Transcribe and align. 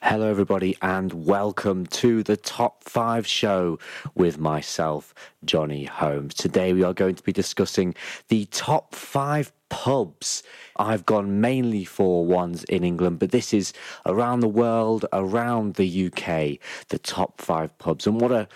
Hello, 0.00 0.30
everybody, 0.30 0.76
and 0.80 1.26
welcome 1.26 1.84
to 1.86 2.22
the 2.22 2.36
Top 2.36 2.84
5 2.84 3.26
show 3.26 3.80
with 4.14 4.38
myself, 4.38 5.12
Johnny 5.44 5.86
Holmes. 5.86 6.34
Today, 6.34 6.72
we 6.72 6.84
are 6.84 6.94
going 6.94 7.16
to 7.16 7.22
be 7.24 7.32
discussing 7.32 7.96
the 8.28 8.44
top 8.46 8.94
five 8.94 9.50
pubs. 9.70 10.44
I've 10.76 11.04
gone 11.04 11.40
mainly 11.40 11.84
for 11.84 12.24
ones 12.24 12.62
in 12.64 12.84
England, 12.84 13.18
but 13.18 13.32
this 13.32 13.52
is 13.52 13.72
around 14.06 14.38
the 14.38 14.48
world, 14.48 15.04
around 15.12 15.74
the 15.74 16.06
UK, 16.06 16.60
the 16.90 17.00
top 17.02 17.40
five 17.40 17.76
pubs. 17.78 18.06
And 18.06 18.20
what 18.20 18.30
a 18.30 18.46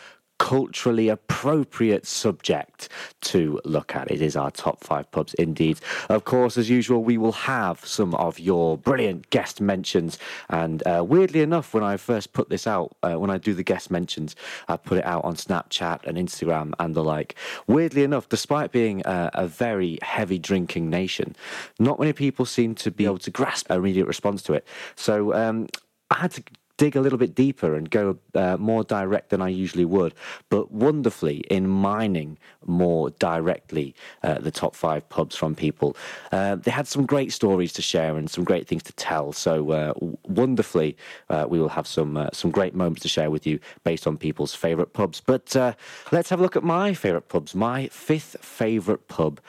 culturally 0.43 1.09
appropriate 1.09 2.05
subject 2.05 2.89
to 3.21 3.61
look 3.65 3.95
at. 3.95 4.11
It 4.11 4.21
is 4.21 4.35
our 4.37 4.51
top 4.51 4.83
five 4.83 5.09
pubs 5.13 5.35
indeed. 5.35 5.79
Of 6.09 6.25
course, 6.25 6.57
as 6.57 6.69
usual, 6.69 7.05
we 7.05 7.17
will 7.17 7.39
have 7.55 7.87
some 7.87 8.13
of 8.17 8.41
your 8.41 8.77
brilliant 8.77 9.31
guest 9.31 9.61
mentions. 9.61 10.19
And 10.49 10.85
uh, 10.85 11.05
weirdly 11.07 11.43
enough, 11.43 11.73
when 11.73 11.85
I 11.85 11.97
first 11.97 12.33
put 12.33 12.51
this 12.51 12.67
out, 12.67 12.97
uh, 13.05 13.15
when 13.15 13.31
I 13.31 13.39
do 13.39 13.55
the 13.55 13.63
guest 13.63 13.89
mentions, 13.89 14.35
I 14.67 14.77
put 14.79 14.99
it 14.99 15.07
out 15.07 15.25
on 15.25 15.37
Snapchat 15.37 16.09
and 16.09 16.19
Instagram 16.19 16.73
and 16.81 16.97
the 16.97 17.05
like. 17.05 17.37
Weirdly 17.69 18.03
enough, 18.03 18.29
despite 18.29 18.73
being 18.73 19.01
a, 19.05 19.31
a 19.35 19.47
very 19.47 20.01
heavy 20.03 20.41
drinking 20.41 20.91
nation, 20.91 21.37
not 21.79 22.01
many 22.01 22.13
people 22.13 22.47
seem 22.47 22.75
to 22.75 22.91
be 22.91 23.05
able 23.05 23.19
to 23.19 23.31
grasp 23.31 23.71
an 23.71 23.77
immediate 23.77 24.07
response 24.07 24.43
to 24.43 24.55
it. 24.55 24.67
So 24.97 25.35
um, 25.35 25.69
I 26.11 26.17
had 26.17 26.33
to 26.33 26.43
dig 26.83 26.97
a 26.97 27.01
little 27.01 27.19
bit 27.19 27.33
deeper 27.33 27.77
and 27.77 27.89
go 27.91 28.19
uh, 28.35 28.57
more 28.57 28.83
direct 28.83 29.31
than 29.31 29.41
I 29.41 29.49
usually 29.51 29.85
would, 29.85 30.15
but 30.51 30.73
wonderfully 30.73 31.45
in 31.49 31.69
mining 31.69 32.39
more 32.67 33.11
directly 33.11 33.95
uh, 34.25 34.39
the 34.41 34.51
top 34.51 34.75
five 34.75 35.09
pubs 35.09 35.37
from 35.37 35.55
people. 35.55 35.97
Uh, 36.33 36.57
they 36.57 36.73
had 36.73 36.89
some 36.89 37.07
great 37.07 37.33
stories 37.33 37.73
to 37.75 37.83
share 37.83 38.17
and 38.17 38.29
some 38.29 38.43
great 38.43 38.67
things 38.67 38.83
to 38.83 38.93
tell. 38.95 39.33
So 39.33 39.71
uh, 39.71 39.93
wonderfully, 40.25 40.97
uh, 41.31 41.47
we 41.49 41.61
will 41.61 41.69
have 41.69 41.87
some 41.87 42.17
uh, 42.17 42.31
some 42.33 42.51
great 42.51 42.75
moments 42.75 43.03
to 43.03 43.09
share 43.09 43.31
with 43.31 43.47
you 43.47 43.61
based 43.85 44.09
on 44.09 44.17
people's 44.17 44.53
favourite 44.53 44.93
pubs. 44.93 45.23
But 45.25 45.55
let's 46.11 46.31
have 46.31 46.41
a 46.41 46.43
look 46.43 46.57
at 46.57 46.65
my 46.65 46.95
favourite 46.95 47.29
pubs. 47.29 47.55
My 47.55 47.87
fifth 47.89 48.37
favourite 48.41 49.07
pub 49.07 49.41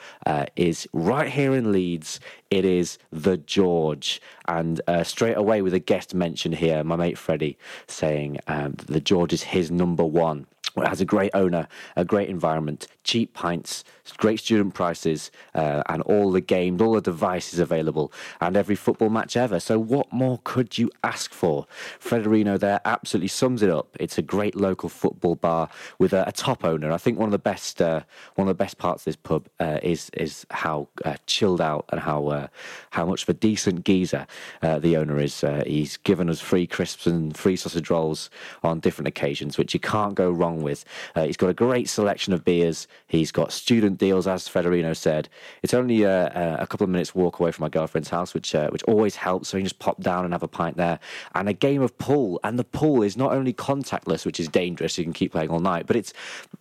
is 0.54 0.86
right 0.92 1.30
here 1.30 1.52
in 1.52 1.72
Leeds. 1.72 2.20
It 2.54 2.64
is 2.64 2.98
the 3.10 3.36
George, 3.36 4.22
and 4.46 4.80
straight 5.02 5.36
away 5.36 5.60
with 5.60 5.74
a 5.74 5.80
guest 5.80 6.14
mention 6.14 6.52
here, 6.52 6.84
my 6.84 6.94
mate 6.94 7.18
Freddie 7.18 7.58
saying 7.88 8.38
um, 8.46 8.74
the 8.74 9.00
George 9.00 9.32
is 9.32 9.42
his 9.42 9.72
number 9.72 10.04
one. 10.04 10.46
It 10.76 10.88
has 10.88 11.00
a 11.00 11.04
great 11.04 11.30
owner, 11.34 11.68
a 11.94 12.04
great 12.04 12.28
environment, 12.28 12.88
cheap 13.04 13.32
pints, 13.32 13.84
great 14.16 14.40
student 14.40 14.74
prices, 14.74 15.30
uh, 15.54 15.82
and 15.88 16.02
all 16.02 16.32
the 16.32 16.40
games, 16.40 16.82
all 16.82 16.94
the 16.94 17.00
devices 17.00 17.60
available, 17.60 18.12
and 18.40 18.56
every 18.56 18.74
football 18.74 19.08
match 19.08 19.36
ever. 19.36 19.60
So, 19.60 19.78
what 19.78 20.12
more 20.12 20.40
could 20.42 20.76
you 20.76 20.90
ask 21.04 21.32
for? 21.32 21.66
Federino 22.00 22.58
there 22.58 22.80
absolutely 22.84 23.28
sums 23.28 23.62
it 23.62 23.70
up. 23.70 23.96
It's 24.00 24.18
a 24.18 24.22
great 24.22 24.56
local 24.56 24.88
football 24.88 25.36
bar 25.36 25.68
with 25.98 26.12
a, 26.12 26.26
a 26.26 26.32
top 26.32 26.64
owner. 26.64 26.90
I 26.90 26.98
think 26.98 27.18
one 27.18 27.28
of 27.28 27.32
the 27.32 27.38
best, 27.38 27.80
uh, 27.80 28.00
one 28.34 28.48
of 28.48 28.56
the 28.56 28.62
best 28.62 28.78
parts 28.78 29.02
of 29.02 29.04
this 29.06 29.16
pub 29.16 29.48
uh, 29.60 29.78
is 29.82 30.10
is 30.14 30.44
how 30.50 30.88
uh, 31.04 31.16
chilled 31.26 31.60
out 31.60 31.84
and 31.90 32.00
how 32.00 32.26
uh, 32.26 32.46
how 32.90 33.06
much 33.06 33.22
of 33.22 33.28
a 33.28 33.34
decent 33.34 33.84
geezer 33.84 34.26
uh, 34.62 34.80
the 34.80 34.96
owner 34.96 35.20
is. 35.20 35.44
he's 35.66 35.98
given 35.98 36.28
us 36.28 36.40
free 36.40 36.66
crisps 36.66 37.06
and 37.06 37.36
free 37.36 37.56
sausage 37.56 37.90
rolls 37.90 38.28
on 38.64 38.80
different 38.80 39.06
occasions, 39.08 39.56
which 39.56 39.72
you 39.72 39.80
can't 39.80 40.14
go 40.14 40.30
wrong 40.30 40.63
with. 40.64 40.84
he's 41.14 41.36
got 41.36 41.50
a 41.50 41.54
great 41.54 41.88
selection 41.88 42.32
of 42.32 42.44
beers. 42.44 42.88
He's 43.06 43.30
got 43.30 43.52
student 43.52 43.98
deals, 43.98 44.26
as 44.26 44.48
Federino 44.48 44.96
said. 44.96 45.28
It's 45.62 45.74
only 45.74 46.04
uh, 46.04 46.08
uh, 46.10 46.56
a 46.60 46.66
couple 46.66 46.84
of 46.84 46.90
minutes 46.90 47.14
walk 47.14 47.38
away 47.38 47.52
from 47.52 47.62
my 47.62 47.68
girlfriend's 47.68 48.08
house, 48.08 48.34
which 48.34 48.54
uh, 48.54 48.68
which 48.70 48.82
always 48.84 49.16
helps. 49.16 49.48
So 49.48 49.56
you 49.56 49.62
can 49.62 49.66
just 49.66 49.78
pop 49.78 50.00
down 50.00 50.24
and 50.24 50.34
have 50.34 50.42
a 50.42 50.48
pint 50.48 50.76
there. 50.76 50.98
And 51.34 51.48
a 51.48 51.52
game 51.52 51.82
of 51.82 51.96
pool, 51.98 52.40
and 52.42 52.58
the 52.58 52.64
pool 52.64 53.02
is 53.02 53.16
not 53.16 53.32
only 53.32 53.52
contactless, 53.52 54.26
which 54.26 54.40
is 54.40 54.48
dangerous. 54.48 54.98
You 54.98 55.04
can 55.04 55.12
keep 55.12 55.32
playing 55.32 55.50
all 55.50 55.60
night, 55.60 55.86
but 55.86 55.96
it's 55.96 56.12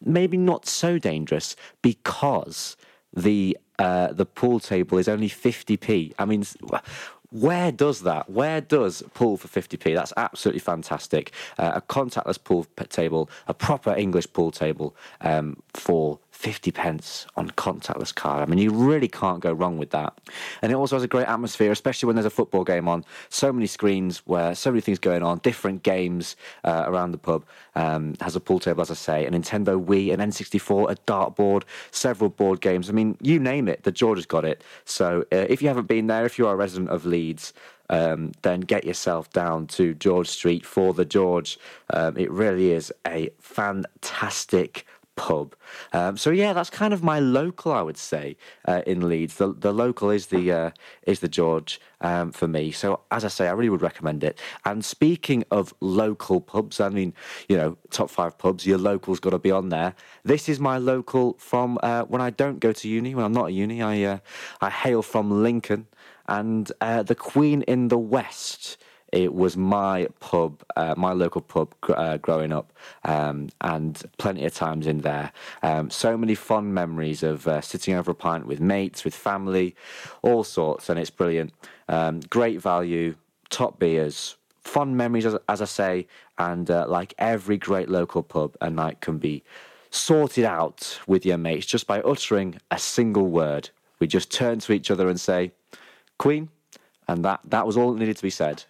maybe 0.03 0.37
not 0.37 0.65
so 0.65 0.97
dangerous 0.97 1.55
because 1.81 2.77
the 3.15 3.57
uh, 3.79 4.13
the 4.13 4.25
pool 4.25 4.59
table 4.59 4.97
is 4.97 5.07
only 5.07 5.29
50p. 5.29 6.13
I 6.19 6.25
mean, 6.25 6.45
where 7.33 7.71
does 7.71 8.01
that? 8.01 8.29
Where 8.29 8.61
does 8.61 9.01
pool 9.15 9.37
for 9.37 9.47
50p? 9.47 9.95
That's 9.95 10.13
absolutely 10.17 10.59
fantastic. 10.59 11.31
Uh, 11.57 11.71
a 11.75 11.81
contactless 11.81 12.41
pool 12.41 12.67
table, 12.89 13.27
a 13.47 13.55
proper 13.55 13.95
English 13.95 14.31
pool 14.33 14.51
table 14.51 14.95
um, 15.21 15.57
for 15.73 16.19
50 16.33 16.71
pence 16.71 17.27
on 17.37 17.51
contactless 17.51 18.13
card. 18.13 18.41
I 18.41 18.45
mean, 18.49 18.59
you 18.59 18.71
really 18.71 19.07
can't 19.07 19.39
go 19.39 19.53
wrong 19.53 19.77
with 19.77 19.91
that. 19.91 20.13
And 20.61 20.71
it 20.71 20.75
also 20.75 20.95
has 20.95 21.03
a 21.03 21.07
great 21.07 21.27
atmosphere, 21.27 21.71
especially 21.71 22.07
when 22.07 22.15
there's 22.15 22.25
a 22.25 22.31
football 22.31 22.63
game 22.63 22.87
on. 22.87 23.05
So 23.29 23.53
many 23.53 23.67
screens 23.67 24.17
where 24.25 24.55
so 24.55 24.71
many 24.71 24.81
things 24.81 24.99
going 24.99 25.21
on, 25.21 25.37
different 25.37 25.83
games 25.83 26.35
uh, 26.63 26.83
around 26.87 27.11
the 27.11 27.17
pub. 27.17 27.45
Um, 27.75 28.15
has 28.19 28.35
a 28.35 28.39
pool 28.39 28.59
table, 28.59 28.81
as 28.81 28.91
I 28.91 28.95
say, 28.95 29.25
a 29.25 29.31
Nintendo 29.31 29.83
Wii, 29.83 30.11
an 30.13 30.19
N64, 30.19 30.91
a 30.91 30.95
dartboard, 31.07 31.63
several 31.91 32.29
board 32.29 32.61
games. 32.61 32.89
I 32.89 32.93
mean, 32.93 33.17
you 33.21 33.39
name 33.39 33.67
it, 33.67 33.83
the 33.83 33.91
George 33.91 34.17
has 34.17 34.25
got 34.25 34.43
it. 34.43 34.63
So 34.85 35.21
uh, 35.31 35.45
if 35.49 35.61
you 35.61 35.67
haven't 35.69 35.87
been 35.87 36.07
there, 36.07 36.25
if 36.25 36.37
you 36.37 36.47
are 36.47 36.53
a 36.53 36.57
resident 36.57 36.89
of 36.89 37.05
Leeds, 37.05 37.53
um, 37.89 38.31
then 38.41 38.61
get 38.61 38.85
yourself 38.85 39.31
down 39.31 39.67
to 39.67 39.93
George 39.93 40.27
Street 40.27 40.65
for 40.65 40.93
the 40.93 41.05
George. 41.05 41.59
Um, 41.91 42.17
it 42.17 42.31
really 42.31 42.71
is 42.71 42.91
a 43.07 43.29
fantastic 43.39 44.85
pub. 45.15 45.55
Um, 45.91 46.17
so 46.17 46.29
yeah, 46.29 46.53
that's 46.53 46.69
kind 46.69 46.93
of 46.93 47.03
my 47.03 47.19
local, 47.19 47.71
I 47.71 47.81
would 47.81 47.97
say, 47.97 48.35
uh, 48.65 48.81
in 48.85 49.07
Leeds. 49.07 49.35
The 49.35 49.53
the 49.53 49.73
local 49.73 50.09
is 50.09 50.27
the 50.27 50.51
uh, 50.51 50.71
is 51.03 51.19
the 51.19 51.27
George 51.27 51.79
um, 52.01 52.31
for 52.31 52.47
me. 52.47 52.71
So 52.71 53.01
as 53.11 53.23
I 53.25 53.27
say, 53.27 53.47
I 53.47 53.51
really 53.51 53.69
would 53.69 53.81
recommend 53.81 54.23
it. 54.23 54.39
And 54.65 54.83
speaking 54.83 55.43
of 55.51 55.73
local 55.79 56.41
pubs, 56.41 56.79
I 56.79 56.89
mean, 56.89 57.13
you 57.47 57.57
know, 57.57 57.77
top 57.89 58.09
five 58.09 58.37
pubs, 58.37 58.65
your 58.65 58.77
local's 58.77 59.19
got 59.19 59.31
to 59.31 59.39
be 59.39 59.51
on 59.51 59.69
there. 59.69 59.95
This 60.23 60.49
is 60.49 60.59
my 60.59 60.77
local 60.77 61.33
from 61.39 61.79
uh, 61.83 62.03
when 62.03 62.21
I 62.21 62.29
don't 62.29 62.59
go 62.59 62.71
to 62.71 62.87
uni. 62.87 63.15
When 63.15 63.25
I'm 63.25 63.33
not 63.33 63.45
at 63.45 63.53
uni, 63.53 63.81
I 63.81 64.03
uh, 64.03 64.17
I 64.61 64.69
hail 64.69 65.01
from 65.01 65.43
Lincoln, 65.43 65.87
and 66.27 66.71
uh, 66.81 67.03
the 67.03 67.15
Queen 67.15 67.61
in 67.63 67.89
the 67.89 67.97
West 67.97 68.77
it 69.13 69.35
was 69.35 69.55
my 69.55 70.07
pub, 70.19 70.63
uh, 70.75 70.95
my 70.97 71.13
local 71.13 71.41
pub 71.41 71.73
uh, 71.87 72.17
growing 72.17 72.51
up, 72.51 72.73
um, 73.05 73.49
and 73.61 74.01
plenty 74.17 74.43
of 74.43 74.55
times 74.55 74.87
in 74.87 75.01
there. 75.01 75.31
Um, 75.61 75.91
so 75.91 76.17
many 76.17 76.33
fond 76.33 76.73
memories 76.73 77.21
of 77.21 77.47
uh, 77.47 77.61
sitting 77.61 77.93
over 77.93 78.09
a 78.09 78.15
pint 78.15 78.47
with 78.47 78.59
mates, 78.59 79.05
with 79.05 79.13
family, 79.13 79.75
all 80.23 80.43
sorts, 80.43 80.89
and 80.89 80.99
it's 80.99 81.11
brilliant. 81.11 81.53
Um, 81.87 82.21
great 82.21 82.59
value, 82.59 83.13
top 83.51 83.77
beers, 83.77 84.35
fond 84.63 84.97
memories, 84.97 85.27
as, 85.27 85.37
as 85.47 85.61
I 85.61 85.65
say, 85.65 86.07
and 86.39 86.71
uh, 86.71 86.87
like 86.89 87.13
every 87.19 87.57
great 87.57 87.89
local 87.89 88.23
pub, 88.23 88.55
a 88.61 88.69
night 88.71 89.01
can 89.01 89.19
be 89.19 89.43
sorted 89.91 90.43
out 90.43 90.99
with 91.05 91.23
your 91.23 91.37
mates 91.37 91.67
just 91.67 91.85
by 91.85 92.01
uttering 92.01 92.57
a 92.71 92.79
single 92.79 93.27
word. 93.27 93.69
We 93.99 94.07
just 94.07 94.31
turn 94.31 94.57
to 94.61 94.73
each 94.73 94.89
other 94.89 95.07
and 95.07 95.21
say, 95.21 95.51
Queen, 96.17 96.49
and 97.07 97.23
that, 97.23 97.41
that 97.45 97.67
was 97.67 97.77
all 97.77 97.93
that 97.93 97.99
needed 97.99 98.17
to 98.17 98.23
be 98.23 98.31
said 98.31 98.63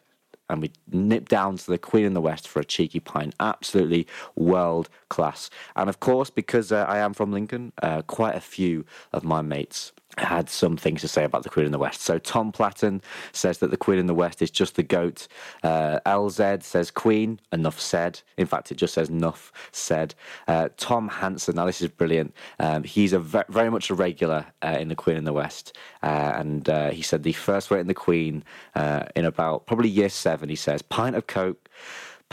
and 0.49 0.61
we 0.61 0.71
nip 0.91 1.29
down 1.29 1.57
to 1.57 1.71
the 1.71 1.77
Queen 1.77 2.05
in 2.05 2.13
the 2.13 2.21
West 2.21 2.47
for 2.47 2.59
a 2.59 2.65
cheeky 2.65 2.99
pint. 2.99 3.33
Absolutely 3.39 4.07
world 4.35 4.89
class. 5.09 5.49
And 5.75 5.89
of 5.89 5.99
course, 5.99 6.29
because 6.29 6.71
uh, 6.71 6.85
I 6.87 6.99
am 6.99 7.13
from 7.13 7.31
Lincoln, 7.31 7.71
uh, 7.81 8.01
quite 8.03 8.35
a 8.35 8.41
few 8.41 8.85
of 9.11 9.23
my 9.23 9.41
mates 9.41 9.91
had 10.17 10.49
some 10.49 10.77
things 10.77 11.01
to 11.01 11.07
say 11.07 11.23
about 11.23 11.43
the 11.43 11.49
Queen 11.49 11.65
in 11.65 11.71
the 11.71 11.79
West. 11.79 12.01
So 12.01 12.17
Tom 12.17 12.51
Platton 12.51 13.01
says 13.31 13.59
that 13.59 13.71
the 13.71 13.77
Queen 13.77 13.99
in 13.99 14.07
the 14.07 14.13
West 14.13 14.41
is 14.41 14.51
just 14.51 14.75
the 14.75 14.83
goat. 14.83 15.27
Uh, 15.63 15.99
LZ 16.05 16.63
says 16.63 16.91
Queen, 16.91 17.39
enough 17.51 17.79
said. 17.79 18.21
In 18.37 18.45
fact, 18.45 18.71
it 18.71 18.75
just 18.75 18.93
says 18.93 19.09
enough 19.09 19.51
said. 19.71 20.13
Uh, 20.47 20.69
Tom 20.77 21.07
Hanson, 21.07 21.55
now 21.55 21.65
this 21.65 21.81
is 21.81 21.87
brilliant. 21.89 22.33
Um, 22.59 22.83
he's 22.83 23.13
a 23.13 23.19
ve- 23.19 23.43
very 23.49 23.69
much 23.69 23.89
a 23.89 23.95
regular 23.95 24.45
uh, 24.61 24.77
in 24.79 24.87
the 24.87 24.95
Queen 24.95 25.17
in 25.17 25.23
the 25.23 25.33
West, 25.33 25.75
uh, 26.01 26.33
and 26.35 26.69
uh, 26.69 26.91
he 26.91 27.01
said 27.01 27.23
the 27.23 27.33
first 27.33 27.71
wait 27.71 27.79
in 27.79 27.87
the 27.87 27.93
Queen 27.93 28.43
uh, 28.75 29.05
in 29.15 29.25
about 29.25 29.65
probably 29.65 29.89
year 29.89 30.09
seven. 30.09 30.49
He 30.49 30.55
says 30.55 30.81
pint 30.81 31.15
of 31.15 31.27
Coke 31.27 31.69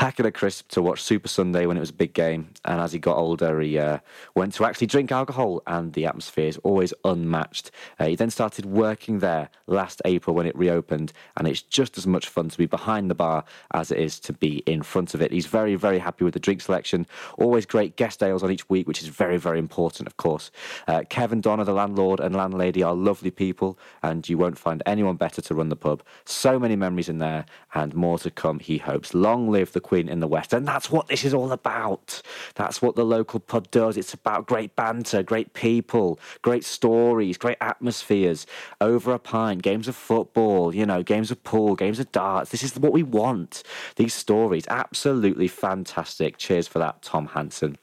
packet 0.00 0.24
of 0.24 0.32
crisp 0.32 0.66
to 0.70 0.80
watch 0.80 1.02
Super 1.02 1.28
Sunday 1.28 1.66
when 1.66 1.76
it 1.76 1.80
was 1.80 1.90
a 1.90 1.92
big 1.92 2.14
game. 2.14 2.48
And 2.64 2.80
as 2.80 2.90
he 2.90 2.98
got 2.98 3.18
older, 3.18 3.60
he 3.60 3.78
uh, 3.78 3.98
went 4.34 4.54
to 4.54 4.64
actually 4.64 4.86
drink 4.86 5.12
alcohol, 5.12 5.60
and 5.66 5.92
the 5.92 6.06
atmosphere 6.06 6.48
is 6.48 6.56
always 6.64 6.94
unmatched. 7.04 7.70
Uh, 7.98 8.06
he 8.06 8.16
then 8.16 8.30
started 8.30 8.64
working 8.64 9.18
there 9.18 9.50
last 9.66 10.00
April 10.06 10.34
when 10.34 10.46
it 10.46 10.56
reopened, 10.56 11.12
and 11.36 11.46
it's 11.46 11.60
just 11.60 11.98
as 11.98 12.06
much 12.06 12.30
fun 12.30 12.48
to 12.48 12.56
be 12.56 12.64
behind 12.64 13.10
the 13.10 13.14
bar 13.14 13.44
as 13.74 13.90
it 13.90 13.98
is 13.98 14.18
to 14.20 14.32
be 14.32 14.62
in 14.64 14.80
front 14.80 15.12
of 15.12 15.20
it. 15.20 15.32
He's 15.32 15.44
very, 15.44 15.74
very 15.74 15.98
happy 15.98 16.24
with 16.24 16.32
the 16.32 16.40
drink 16.40 16.62
selection. 16.62 17.06
Always 17.36 17.66
great 17.66 17.96
guest 17.96 18.22
ales 18.22 18.42
on 18.42 18.50
each 18.50 18.70
week, 18.70 18.88
which 18.88 19.02
is 19.02 19.08
very, 19.08 19.36
very 19.36 19.58
important, 19.58 20.06
of 20.06 20.16
course. 20.16 20.50
Uh, 20.88 21.02
Kevin 21.10 21.42
Donner, 21.42 21.64
the 21.64 21.74
landlord 21.74 22.20
and 22.20 22.34
landlady, 22.34 22.82
are 22.82 22.94
lovely 22.94 23.30
people, 23.30 23.78
and 24.02 24.26
you 24.30 24.38
won't 24.38 24.56
find 24.56 24.82
anyone 24.86 25.16
better 25.16 25.42
to 25.42 25.54
run 25.54 25.68
the 25.68 25.76
pub. 25.76 26.02
So 26.24 26.58
many 26.58 26.74
memories 26.74 27.10
in 27.10 27.18
there, 27.18 27.44
and 27.74 27.94
more 27.94 28.18
to 28.20 28.30
come, 28.30 28.60
he 28.60 28.78
hopes. 28.78 29.12
Long 29.12 29.50
live 29.50 29.72
the 29.72 29.89
Queen 29.90 30.08
in 30.08 30.20
the 30.20 30.28
West. 30.28 30.52
And 30.52 30.68
that's 30.68 30.88
what 30.88 31.08
this 31.08 31.24
is 31.24 31.34
all 31.34 31.50
about. 31.50 32.22
That's 32.54 32.80
what 32.80 32.94
the 32.94 33.04
local 33.04 33.40
pub 33.40 33.72
does. 33.72 33.96
It's 33.96 34.14
about 34.14 34.46
great 34.46 34.76
banter, 34.76 35.24
great 35.24 35.52
people, 35.52 36.20
great 36.42 36.64
stories, 36.64 37.36
great 37.36 37.56
atmospheres, 37.60 38.46
over 38.80 39.12
a 39.12 39.18
pint, 39.18 39.62
games 39.62 39.88
of 39.88 39.96
football, 39.96 40.72
you 40.72 40.86
know, 40.86 41.02
games 41.02 41.32
of 41.32 41.42
pool, 41.42 41.74
games 41.74 41.98
of 41.98 42.12
darts. 42.12 42.52
This 42.52 42.62
is 42.62 42.78
what 42.78 42.92
we 42.92 43.02
want. 43.02 43.64
These 43.96 44.14
stories, 44.14 44.64
absolutely 44.68 45.48
fantastic. 45.48 46.38
Cheers 46.38 46.68
for 46.68 46.78
that, 46.78 47.02
Tom 47.02 47.26
Hanson. 47.26 47.76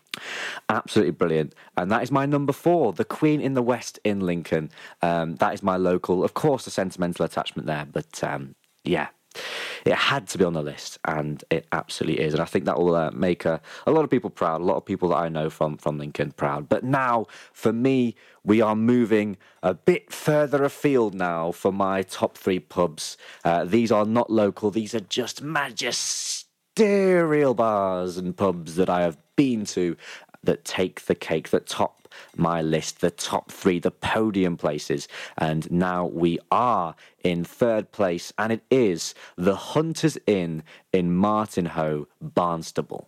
Absolutely 0.70 1.12
brilliant. 1.12 1.56
And 1.76 1.92
that 1.92 2.04
is 2.04 2.10
my 2.10 2.26
number 2.26 2.54
four, 2.54 2.94
The 2.94 3.04
Queen 3.04 3.42
in 3.42 3.54
the 3.54 3.62
West 3.62 4.00
in 4.06 4.22
Lincoln. 4.22 4.72
Um, 5.02 5.36
that 5.36 5.54
is 5.54 5.62
my 5.62 5.76
local, 5.76 6.24
of 6.24 6.34
course, 6.34 6.68
a 6.68 6.72
sentimental 6.72 7.26
attachment 7.26 7.68
there, 7.68 7.86
but 7.92 8.24
um, 8.24 8.56
yeah, 8.86 9.10
it 9.86 9.94
had 9.94 10.28
to 10.30 10.38
be 10.38 10.44
on 10.44 10.54
the 10.54 10.62
list, 10.62 11.00
and 11.06 11.44
it 11.50 11.68
absolutely 11.72 12.24
is. 12.24 12.34
And 12.34 12.42
I 12.42 12.46
think 12.46 12.66
that 12.66 12.80
will 12.80 12.96
uh, 12.96 13.12
make 13.12 13.46
a, 13.46 13.62
a 13.86 13.92
lot 13.92 14.04
of 14.04 14.10
people 14.10 14.30
proud, 14.30 14.62
a 14.62 14.64
lot 14.64 14.78
of 14.78 14.86
people 14.86 15.10
that 15.10 15.18
I 15.18 15.30
know 15.30 15.50
from, 15.50 15.78
from 15.78 15.98
Lincoln 15.98 16.32
proud. 16.32 16.70
But 16.70 16.84
now, 16.84 17.28
for 17.54 17.74
me, 17.74 18.16
we 18.44 18.62
are 18.62 18.76
moving 18.76 19.38
a 19.64 19.74
bit 19.74 20.12
further 20.12 20.64
afield 20.64 21.14
now 21.14 21.52
for 21.52 21.72
my 21.72 22.02
top 22.02 22.38
three 22.38 22.60
pubs. 22.60 23.18
Uh, 23.44 23.66
these 23.66 23.92
are 23.92 24.06
not 24.06 24.30
local, 24.30 24.72
these 24.72 24.96
are 24.96 25.02
just 25.02 25.42
magisterial 25.42 27.54
bars 27.54 28.18
and 28.18 28.38
pubs 28.38 28.76
that 28.76 28.90
I 28.90 29.02
have 29.02 29.18
been 29.36 29.66
to 29.66 29.98
that 30.44 30.64
take 30.64 31.06
the 31.06 31.16
cake, 31.16 31.50
that 31.50 31.68
top 31.68 31.97
my 32.36 32.62
list, 32.62 33.02
the 33.02 33.12
top 33.12 33.52
three, 33.52 33.80
the 33.80 33.92
podium 33.92 34.58
places. 34.58 35.08
And 35.38 35.70
now 35.72 36.06
we 36.06 36.40
are 36.52 36.96
in 37.24 37.44
third 37.44 37.92
place, 37.92 38.34
and 38.38 38.52
it 38.52 38.64
is 38.70 39.14
the 39.36 39.56
Hunters 39.56 40.18
Inn 40.28 40.64
in 40.94 41.16
Martinhoe, 41.16 42.08
Barnstaple. 42.24 43.08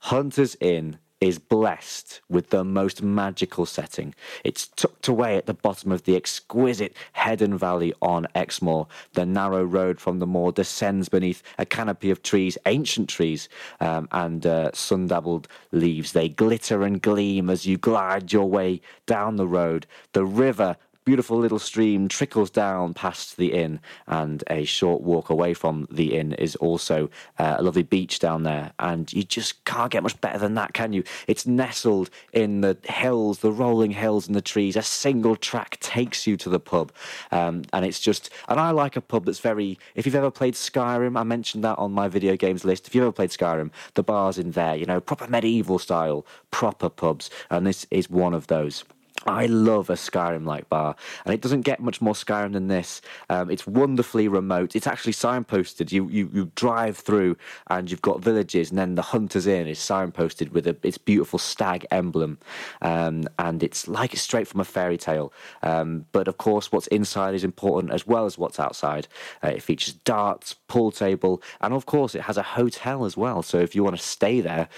Hunters 0.00 0.56
Inn 0.60 0.98
is 1.20 1.38
blessed 1.38 2.20
with 2.28 2.50
the 2.50 2.62
most 2.62 3.02
magical 3.02 3.64
setting. 3.64 4.14
It's 4.44 4.68
tucked 4.68 5.08
away 5.08 5.36
at 5.36 5.46
the 5.46 5.54
bottom 5.54 5.90
of 5.90 6.04
the 6.04 6.14
exquisite 6.14 6.94
Heddon 7.16 7.54
Valley 7.58 7.94
on 8.02 8.26
Exmoor. 8.34 8.86
The 9.14 9.24
narrow 9.24 9.64
road 9.64 9.98
from 9.98 10.18
the 10.18 10.26
moor 10.26 10.52
descends 10.52 11.08
beneath 11.08 11.42
a 11.58 11.64
canopy 11.64 12.10
of 12.10 12.22
trees, 12.22 12.58
ancient 12.66 13.08
trees, 13.08 13.48
um, 13.80 14.08
and 14.12 14.46
uh, 14.46 14.72
sun 14.72 15.06
dabbled 15.06 15.48
leaves. 15.72 16.12
They 16.12 16.28
glitter 16.28 16.82
and 16.82 17.00
gleam 17.00 17.48
as 17.48 17.66
you 17.66 17.78
glide 17.78 18.32
your 18.32 18.48
way 18.48 18.82
down 19.06 19.36
the 19.36 19.48
road. 19.48 19.86
The 20.12 20.24
river 20.24 20.76
beautiful 21.06 21.38
little 21.38 21.60
stream 21.60 22.08
trickles 22.08 22.50
down 22.50 22.92
past 22.92 23.36
the 23.36 23.52
inn, 23.52 23.80
and 24.08 24.42
a 24.50 24.64
short 24.64 25.00
walk 25.00 25.30
away 25.30 25.54
from 25.54 25.86
the 25.88 26.16
inn 26.16 26.32
is 26.34 26.56
also 26.56 27.08
uh, 27.38 27.54
a 27.58 27.62
lovely 27.62 27.84
beach 27.84 28.18
down 28.18 28.42
there. 28.42 28.72
And 28.80 29.10
you 29.12 29.22
just 29.22 29.64
can't 29.64 29.90
get 29.90 30.02
much 30.02 30.20
better 30.20 30.38
than 30.38 30.54
that, 30.54 30.74
can 30.74 30.92
you? 30.92 31.04
It's 31.28 31.46
nestled 31.46 32.10
in 32.32 32.60
the 32.60 32.76
hills, 32.84 33.38
the 33.38 33.52
rolling 33.52 33.92
hills 33.92 34.26
and 34.26 34.34
the 34.34 34.42
trees. 34.42 34.76
A 34.76 34.82
single 34.82 35.36
track 35.36 35.78
takes 35.80 36.26
you 36.26 36.36
to 36.38 36.50
the 36.50 36.60
pub, 36.60 36.92
um, 37.30 37.62
and 37.72 37.86
it's 37.86 38.00
just. 38.00 38.28
And 38.48 38.58
I 38.58 38.72
like 38.72 38.96
a 38.96 39.00
pub 39.00 39.24
that's 39.26 39.38
very. 39.38 39.78
If 39.94 40.06
you've 40.06 40.16
ever 40.16 40.32
played 40.32 40.54
Skyrim, 40.54 41.18
I 41.18 41.22
mentioned 41.22 41.62
that 41.62 41.78
on 41.78 41.92
my 41.92 42.08
video 42.08 42.36
games 42.36 42.64
list. 42.64 42.88
If 42.88 42.94
you've 42.94 43.02
ever 43.02 43.12
played 43.12 43.30
Skyrim, 43.30 43.70
the 43.94 44.02
bars 44.02 44.38
in 44.38 44.50
there, 44.50 44.74
you 44.74 44.86
know, 44.86 45.00
proper 45.00 45.28
medieval 45.28 45.78
style, 45.78 46.26
proper 46.50 46.88
pubs, 46.88 47.30
and 47.48 47.64
this 47.64 47.86
is 47.92 48.10
one 48.10 48.34
of 48.34 48.48
those. 48.48 48.82
I 49.26 49.46
love 49.46 49.90
a 49.90 49.94
Skyrim 49.94 50.44
like 50.44 50.68
bar, 50.68 50.94
and 51.24 51.34
it 51.34 51.40
doesn't 51.40 51.62
get 51.62 51.80
much 51.80 52.00
more 52.00 52.14
Skyrim 52.14 52.52
than 52.52 52.68
this. 52.68 53.00
Um, 53.30 53.50
it's 53.50 53.66
wonderfully 53.66 54.28
remote. 54.28 54.76
It's 54.76 54.86
actually 54.86 55.14
signposted. 55.14 55.92
You, 55.92 56.08
you 56.08 56.30
you 56.32 56.52
drive 56.54 56.96
through, 56.98 57.36
and 57.68 57.90
you've 57.90 58.02
got 58.02 58.20
villages, 58.20 58.70
and 58.70 58.78
then 58.78 58.94
the 58.94 59.02
Hunters 59.02 59.46
Inn 59.46 59.66
is 59.66 59.78
signposted 59.78 60.52
with 60.52 60.66
a, 60.66 60.76
its 60.82 60.98
beautiful 60.98 61.38
stag 61.38 61.86
emblem, 61.90 62.38
um, 62.82 63.24
and 63.38 63.62
it's 63.62 63.88
like 63.88 64.12
it's 64.12 64.22
straight 64.22 64.48
from 64.48 64.60
a 64.60 64.64
fairy 64.64 64.96
tale. 64.96 65.32
Um, 65.62 66.06
but 66.12 66.28
of 66.28 66.38
course, 66.38 66.70
what's 66.70 66.86
inside 66.88 67.34
is 67.34 67.44
important 67.44 67.92
as 67.92 68.06
well 68.06 68.26
as 68.26 68.38
what's 68.38 68.60
outside. 68.60 69.08
Uh, 69.42 69.48
it 69.48 69.62
features 69.62 69.94
darts, 69.94 70.54
pool 70.68 70.90
table, 70.90 71.42
and 71.60 71.74
of 71.74 71.86
course, 71.86 72.14
it 72.14 72.22
has 72.22 72.36
a 72.36 72.42
hotel 72.42 73.04
as 73.04 73.16
well. 73.16 73.42
So 73.42 73.58
if 73.58 73.74
you 73.74 73.82
want 73.82 73.96
to 73.96 74.02
stay 74.02 74.40
there 74.40 74.68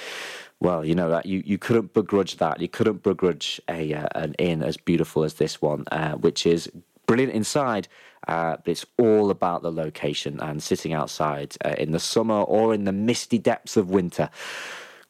well, 0.61 0.85
you 0.85 0.95
know 0.95 1.11
that 1.11 1.27
you, 1.27 1.43
you 1.45 1.59
couldn't 1.59 1.95
begrudge 1.95 2.37
that. 2.39 2.61
You 2.61 2.69
couldn't 2.69 3.03
begrudge 3.03 3.61
a 3.69 3.95
uh, 3.95 4.09
an 4.15 4.35
inn 4.35 4.63
as 4.63 4.77
beautiful 4.77 5.23
as 5.25 5.35
this 5.35 5.63
one, 5.63 5.85
uh, 5.93 6.13
which 6.15 6.47
is 6.47 6.71
brilliant 7.07 7.33
inside, 7.33 7.89
uh, 8.27 8.57
but 8.57 8.71
it's 8.71 8.87
all 8.99 9.31
about 9.31 9.63
the 9.63 9.73
location 9.73 10.41
and 10.41 10.63
sitting 10.63 10.93
outside 10.93 11.57
uh, 11.65 11.75
in 11.79 11.93
the 11.93 12.01
summer 12.01 12.43
or 12.43 12.75
in 12.75 12.85
the 12.85 12.93
misty 12.93 13.39
depths 13.39 13.77
of 13.77 13.91
winter. 13.91 14.31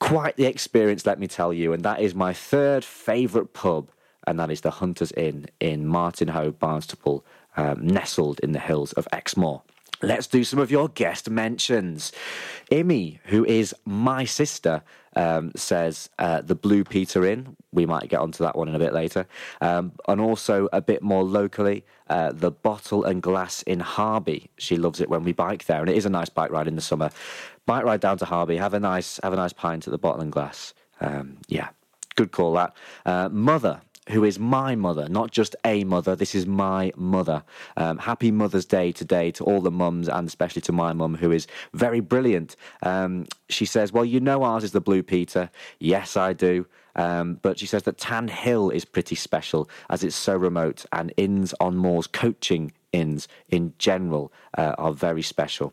Quite 0.01 0.37
the 0.37 0.45
experience, 0.45 1.07
let 1.07 1.19
me 1.19 1.27
tell 1.27 1.53
you. 1.53 1.73
And 1.73 1.83
that 1.83 2.01
is 2.01 2.15
my 2.15 2.33
third 2.33 2.85
favourite 2.85 3.53
pub, 3.53 3.91
and 4.27 4.39
that 4.39 4.51
is 4.51 4.61
the 4.61 4.71
Hunters 4.71 5.13
Inn 5.13 5.47
in 5.61 5.87
Martinhoe, 5.89 6.53
Barnstaple, 6.53 7.23
um, 7.57 7.85
nestled 7.85 8.39
in 8.41 8.53
the 8.53 8.61
hills 8.61 8.93
of 8.93 9.09
Exmoor. 9.13 9.63
Let's 10.01 10.29
do 10.29 10.45
some 10.45 10.61
of 10.61 10.71
your 10.71 10.89
guest 10.89 11.29
mentions. 11.29 12.13
Imi, 12.71 13.19
who 13.25 13.45
is 13.45 13.75
my 13.85 14.25
sister, 14.25 14.83
um, 15.17 15.51
says 15.57 16.09
uh, 16.21 16.41
the 16.41 16.55
Blue 16.55 16.85
Peter 16.85 17.25
Inn. 17.25 17.57
We 17.73 17.85
might 17.85 18.09
get 18.09 18.21
onto 18.21 18.45
that 18.45 18.57
one 18.57 18.69
in 18.69 18.77
a 18.77 18.79
bit 18.79 18.93
later. 18.93 19.27
Um, 19.61 19.93
and 20.07 20.21
also 20.21 20.69
a 20.73 20.81
bit 20.81 21.03
more 21.03 21.25
locally, 21.25 21.85
uh, 22.09 22.31
the 22.33 22.53
Bottle 22.53 23.05
and 23.05 23.21
Glass 23.21 23.63
in 23.63 23.81
Harby. 23.81 24.51
She 24.57 24.77
loves 24.77 25.01
it 25.01 25.11
when 25.11 25.25
we 25.25 25.33
bike 25.33 25.65
there, 25.65 25.81
and 25.81 25.91
it 25.91 25.97
is 25.97 26.07
a 26.07 26.11
nice 26.11 26.29
bike 26.29 26.53
ride 26.53 26.69
in 26.69 26.77
the 26.77 26.81
summer. 26.81 27.11
Bike 27.67 27.85
ride 27.85 28.01
down 28.01 28.19
to 28.19 28.25
Harby, 28.25 28.57
have 28.57 28.75
a 28.75 28.81
nice 28.81 29.19
have 29.23 29.33
a 29.33 29.37
nice 29.37 29.53
pint 29.53 29.89
at 29.89 29.91
the 29.91 29.99
Bottle 29.99 30.21
and 30.21 30.33
Glass. 30.33 30.75
Um, 31.01 31.39
yeah, 31.49 31.71
good 32.15 32.31
call 32.31 32.53
that. 32.55 32.77
Uh, 33.05 33.29
Mother 33.31 33.81
who 34.09 34.25
is 34.25 34.39
my 34.39 34.75
mother, 34.75 35.09
not 35.09 35.31
just 35.31 35.55
a 35.65 35.85
mother. 35.85 36.17
This 36.17 36.35
is 36.35 36.47
my 36.47 36.93
mother. 36.97 37.43
Um, 37.77 37.99
happy 37.99 38.31
Mother's 38.31 38.67
Day 38.67 38.93
today 38.93 39.31
to 39.33 39.45
all 39.45 39.61
the 39.61 39.71
mums 39.71 40.09
and 40.09 40.27
especially 40.27 40.63
to 40.63 40.73
my 40.73 40.93
mum, 40.93 41.17
who 41.17 41.31
is 41.31 41.47
very 41.75 42.01
brilliant. 42.01 42.57
Um, 42.83 43.27
she 43.49 43.65
says, 43.65 43.93
Well, 43.93 44.05
you 44.05 44.21
know 44.21 44.43
ours 44.43 44.65
is 44.65 44.73
the 44.73 44.81
Blue 44.81 45.03
Peter. 45.03 45.51
Yes, 45.79 46.17
I 46.17 46.33
do. 46.33 46.67
Um, 46.97 47.39
but 47.43 47.59
she 47.59 47.67
says 47.67 47.85
that 47.85 47.99
Tan 47.99 48.27
Hill 48.27 48.71
is 48.71 48.85
pretty 48.85 49.15
special 49.15 49.71
as 49.89 50.03
it's 50.03 50.17
so 50.17 50.37
remote, 50.37 50.85
and 50.93 51.13
inns 51.17 51.55
on 51.61 51.77
moors 51.77 52.09
coaching 52.09 52.73
inns 52.93 53.29
in 53.49 53.75
general 53.79 54.33
uh, 54.57 54.75
are 54.79 54.93
very 54.93 55.23
special. 55.23 55.73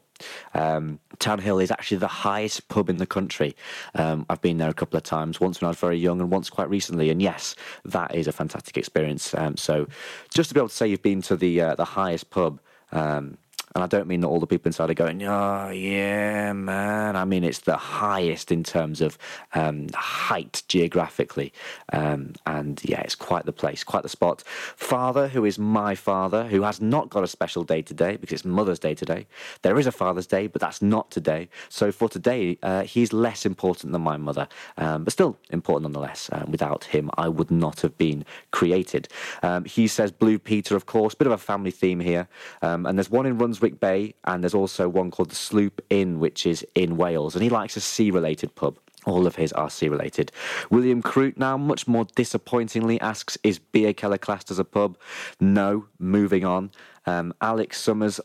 Um, 0.54 1.00
Tan 1.20 1.40
Hill 1.40 1.60
is 1.60 1.72
actually 1.72 1.98
the 1.98 2.08
highest 2.08 2.68
pub 2.70 2.90
in 2.90 2.98
the 2.98 3.06
country. 3.06 3.56
Um, 3.96 4.26
I've 4.30 4.42
been 4.42 4.58
there 4.58 4.70
a 4.70 4.74
couple 4.74 4.98
of 4.98 5.04
times, 5.04 5.40
once 5.40 5.60
when 5.60 5.68
I 5.68 5.70
was 5.70 5.78
very 5.78 5.98
young 5.98 6.22
and 6.22 6.32
once 6.32 6.50
quite 6.50 6.70
recently. 6.70 7.10
And 7.10 7.22
yes, 7.22 7.56
that 7.84 8.16
is 8.16 8.28
a 8.28 8.32
fantastic 8.32 8.78
experience. 8.78 9.34
Um, 9.34 9.58
so 9.58 9.88
just 10.34 10.50
to 10.50 10.54
be 10.54 10.60
able 10.60 10.70
to 10.70 10.76
say 10.76 10.88
you've 10.88 11.02
been 11.02 11.22
to 11.24 11.36
the 11.36 11.62
uh, 11.62 11.76
the 11.76 11.86
highest 11.86 12.30
pub 12.30 12.62
um, 12.92 13.38
and 13.76 13.84
I 13.84 13.88
don't 13.88 14.08
mean 14.08 14.22
that 14.22 14.28
all 14.28 14.40
the 14.40 14.48
people 14.48 14.70
inside 14.70 14.90
are 14.90 14.94
going, 14.94 15.22
oh, 15.24 15.70
yeah, 15.70 16.54
man. 16.54 17.18
I 17.18 17.26
mean, 17.26 17.44
it's 17.44 17.60
the 17.60 17.76
highest 17.76 18.50
in 18.50 18.64
terms 18.64 19.02
of 19.02 19.18
um, 19.54 19.90
height 19.94 20.64
geographically. 20.70 21.52
Um, 21.92 22.36
and 22.46 22.82
yeah, 22.86 23.02
it's 23.02 23.16
quite 23.16 23.46
the 23.46 23.52
place, 23.52 23.84
quite 23.84 24.04
the 24.04 24.10
spot. 24.10 24.44
Father, 24.46 25.28
who 25.28 25.44
is 25.44 25.60
my 25.60 25.94
father, 25.94 26.48
who 26.48 26.62
has 26.62 26.80
not 26.80 27.10
got 27.10 27.26
a 27.26 27.28
special 27.28 27.66
day 27.66 27.82
today 27.82 28.16
because 28.16 28.32
it's 28.36 28.46
Mother's 28.46 28.80
Day 28.80 28.96
today. 28.96 29.28
There 29.62 29.78
is 29.78 29.88
a 29.88 29.92
Father's 29.92 30.26
Day, 30.28 30.48
but 30.48 30.62
that's 30.62 30.82
not 30.82 31.12
today. 31.12 31.50
So 31.68 31.92
for 31.92 32.08
today, 32.08 32.58
uh, 32.64 32.84
he's 32.84 33.12
less 33.12 33.46
important 33.46 33.92
than 33.92 34.02
my 34.02 34.16
mother, 34.16 34.48
um, 34.78 35.04
but 35.04 35.12
still 35.12 35.38
important 35.50 35.92
nonetheless. 35.92 36.30
Um, 36.32 36.50
without 36.50 36.86
him, 36.86 37.10
I 37.18 37.28
would 37.28 37.52
not 37.52 37.82
have 37.82 37.98
been 37.98 38.24
created. 38.52 39.10
Um, 39.44 39.66
he 39.66 39.88
says 39.88 40.14
Blue 40.14 40.40
Peter, 40.40 40.78
of 40.78 40.86
course, 40.86 41.14
bit 41.14 41.28
of 41.28 41.34
a 41.34 41.38
family 41.38 41.72
theme 41.72 42.00
here. 42.00 42.30
Um, 42.62 42.86
and 42.86 42.98
there's 42.98 43.12
one 43.12 43.26
in 43.26 43.38
Bay, 43.74 44.14
and 44.24 44.44
there's 44.44 44.54
also 44.54 44.88
one 44.88 45.12
called 45.12 45.30
the 45.30 45.36
Sloop 45.36 45.82
Inn, 45.90 46.20
which 46.20 46.46
is 46.46 46.66
in 46.76 46.98
Wales, 46.98 47.36
and 47.36 47.44
he 47.44 47.50
likes 47.50 47.76
a 47.76 47.82
sea 47.82 48.12
related 48.12 48.56
pub. 48.56 48.78
All 49.06 49.28
of 49.28 49.36
his 49.36 49.54
are 49.54 49.70
sea 49.70 49.88
related. 49.88 50.32
William 50.72 51.02
Croot 51.04 51.38
now, 51.38 51.58
much 51.58 51.88
more 51.88 52.06
disappointingly, 52.16 53.00
asks 53.02 53.38
Is 53.44 53.60
Bierkeller 53.60 54.20
classed 54.20 54.50
as 54.50 54.60
a 54.60 54.66
pub? 54.66 54.98
No, 55.40 55.86
moving 56.00 56.44
on. 56.44 56.72
Um, 57.06 57.34
Alex 57.40 57.80
Sommers 57.80 58.20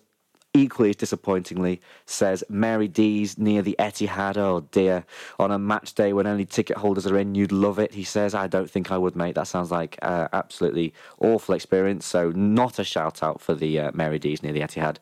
equally 0.54 0.90
as 0.90 0.97
disappointingly, 0.97 1.80
says 2.07 2.42
Mary 2.49 2.88
D's 2.88 3.38
near 3.38 3.62
the 3.62 3.76
Etihad. 3.78 4.37
Oh 4.37 4.66
dear. 4.73 5.04
On 5.38 5.50
a 5.50 5.59
match 5.59 5.95
day 5.95 6.12
when 6.12 6.26
only 6.26 6.45
ticket 6.45 6.76
holders 6.76 7.07
are 7.07 7.19
in, 7.19 7.35
you'd 7.35 7.52
love 7.52 7.78
it. 7.78 7.95
He 7.95 8.04
says, 8.04 8.35
I 8.35 8.47
don't 8.47 8.71
think 8.71 8.90
I 8.90 8.99
would, 8.99 9.16
mate. 9.16 9.35
That 9.35 9.47
sounds 9.47 9.71
like 9.71 9.99
uh, 10.02 10.28
absolutely 10.33 10.92
awful 11.19 11.54
experience. 11.54 12.07
So, 12.07 12.30
not 12.30 12.78
a 12.78 12.85
shout 12.85 13.23
out 13.23 13.40
for 13.40 13.54
the 13.54 13.78
uh, 13.78 13.90
Mary 13.95 14.19
D's 14.19 14.42
near 14.42 14.52
the 14.52 14.61
Etihad. 14.61 14.97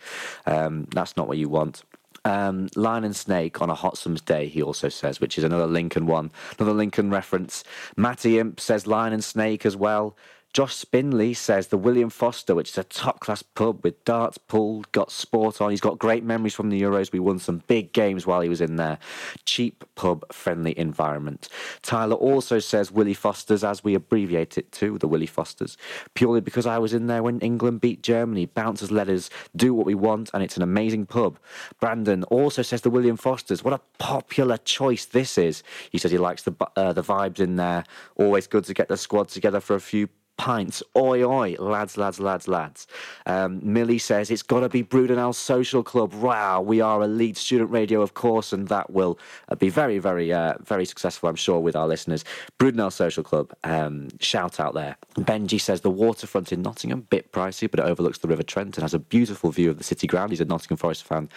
Um, 0.47 0.87
that's 0.93 1.17
not 1.17 1.29
what 1.29 1.39
you 1.39 1.49
want. 1.49 1.83
Um, 2.25 2.69
Lion 2.77 3.05
and 3.05 3.17
Snake 3.17 3.63
on 3.63 3.71
a 3.71 3.75
hot 3.75 3.97
summer's 3.97 4.21
day, 4.21 4.49
he 4.49 4.61
also 4.61 4.89
says, 4.91 5.21
which 5.21 5.39
is 5.39 5.45
another 5.45 5.67
Lincoln 5.67 6.07
one, 6.07 6.31
another 6.59 6.75
Lincoln 6.75 7.11
reference. 7.11 7.65
Matty 7.97 8.39
Imp 8.39 8.61
says 8.61 8.87
Lion 8.87 9.15
and 9.15 9.25
Snake 9.25 9.65
as 9.65 9.77
well. 9.77 10.15
Josh 10.55 10.75
Spinley 10.75 11.37
says 11.37 11.69
the 11.69 11.79
William 11.79 12.11
Foster, 12.11 12.55
which 12.55 12.71
is 12.71 12.79
a 12.79 12.85
top 12.85 13.21
class 13.21 13.43
pub 13.43 13.85
with 13.85 14.03
darts, 14.05 14.39
pool, 14.39 14.85
got 14.93 15.13
sport 15.13 15.61
on. 15.61 15.71
He's 15.71 15.81
got 15.81 15.99
great 15.99 16.25
memories 16.25 16.55
from 16.55 16.71
the 16.71 16.81
Euros. 16.81 17.13
We 17.13 17.21
won 17.21 17.39
some 17.39 17.63
big 17.67 17.93
games 17.93 18.27
while 18.27 18.41
he 18.41 18.49
was 18.49 18.61
in 18.61 18.77
there. 18.77 18.99
Cheap 19.45 19.85
pub, 19.95 20.25
friendly 20.33 20.77
environment. 20.77 21.49
Tyler 21.83 22.17
also 22.17 22.59
says 22.59 22.91
Willie 22.91 23.15
Foster's, 23.15 23.63
as 23.63 23.85
we 23.85 23.95
abbreviate 23.95 24.59
it 24.59 24.73
to, 24.73 24.99
the 24.99 25.07
Willie 25.07 25.27
Foster's, 25.27 25.77
purely 26.15 26.41
because 26.41 26.67
I 26.67 26.79
was 26.79 26.93
in 26.93 27.07
there 27.07 27.23
when 27.23 27.39
England 27.41 27.81
beat 27.81 28.03
Germany. 28.03 28.47
Bouncers 28.47 28.91
let 28.91 29.09
us 29.09 29.31
do 29.55 29.75
what 29.75 29.87
we 29.87 29.95
want, 29.95 30.31
and 30.35 30.43
it's 30.43 30.57
an 30.57 30.63
amazing 30.63 31.07
pub. 31.07 31.39
Brandon 31.79 32.25
also 32.25 32.63
says 32.63 32.81
the 32.81 32.91
William 32.91 33.17
Foster's. 33.17 33.63
What 33.63 33.75
a 33.75 33.81
popular 33.99 34.57
choice 34.57 35.05
this 35.05 35.39
is. 35.39 35.63
He 35.91 35.99
says 35.99 36.11
he 36.11 36.19
likes 36.19 36.43
the 36.43 36.55
uh, 36.75 36.93
the 36.93 37.03
vibes 37.03 37.39
in 37.39 37.57
there. 37.57 37.85
Always 38.17 38.47
good 38.47 38.65
to 38.65 38.75
get 38.75 38.89
the 38.89 38.97
squad 38.97 39.29
together 39.29 39.61
for 39.61 39.77
a 39.77 39.81
few 39.81 40.09
pints. 40.39 40.83
Oi, 40.97 41.23
oi, 41.23 41.57
lads, 41.59 41.99
lads, 41.99 42.19
lads, 42.19 42.49
lads. 42.49 42.87
Um, 43.27 43.61
Millie 43.63 43.99
says 43.99 44.31
it's 44.31 44.43
got 44.43 44.61
to 44.61 44.69
be 44.69 44.83
Brudenell 44.83 45.35
Social 45.35 45.83
Club. 45.83 46.15
Wow, 46.15 46.63
we 46.63 46.81
are 46.81 47.03
a 47.03 47.07
lead 47.07 47.37
student 47.37 47.71
radio, 47.71 48.01
of 48.01 48.15
course, 48.15 48.53
and 48.53 48.69
that 48.69 48.91
will 48.91 49.19
uh, 49.51 49.57
be 49.57 49.69
very, 49.69 49.99
very, 49.99 50.33
uh, 50.33 50.55
very 50.63 50.87
successful, 50.87 51.29
I'm 51.29 51.37
sure, 51.37 51.61
with 51.61 51.77
our 51.77 51.87
listeners. 51.87 52.25
Brudenell 52.59 52.93
Social 52.93 53.23
Club, 53.23 53.53
um, 53.65 54.09
shout 54.21 54.59
out 54.59 54.75
there. 54.75 54.97
Benji 55.17 55.61
says 55.61 55.83
the 55.83 55.91
waterfront 55.91 56.53
in 56.53 56.63
Nottingham, 56.63 57.03
bit 57.11 57.33
pricey, 57.33 57.71
but 57.71 57.81
it 57.81 57.87
overlooks 57.87 58.19
the 58.19 58.29
River 58.29 58.45
Trent 58.45 58.79
and 58.79 58.83
has 58.83 58.95
a 58.95 58.99
beautiful 58.99 59.51
view 59.51 59.71
of 59.71 59.79
the 59.79 59.85
city 59.85 60.07
ground. 60.07 60.31
He's 60.31 60.41
a 60.41 60.45
Nottingham 60.45 60.79
Forest 60.79 61.05
fan, 61.05 61.29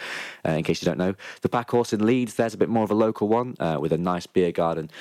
uh, 0.46 0.52
in 0.52 0.64
case 0.64 0.82
you 0.82 0.86
don't 0.86 1.00
know. 1.00 1.16
The 1.42 1.50
Pack 1.50 1.72
Horse 1.72 1.92
in 1.92 2.06
Leeds, 2.06 2.36
there's 2.36 2.54
a 2.54 2.58
bit 2.58 2.70
more 2.70 2.84
of 2.84 2.92
a 2.92 2.96
local 2.96 3.28
one 3.28 3.56
uh, 3.60 3.78
with 3.82 3.92
a 3.92 3.98
nice 3.98 4.28
beer 4.28 4.52
garden. 4.52 4.92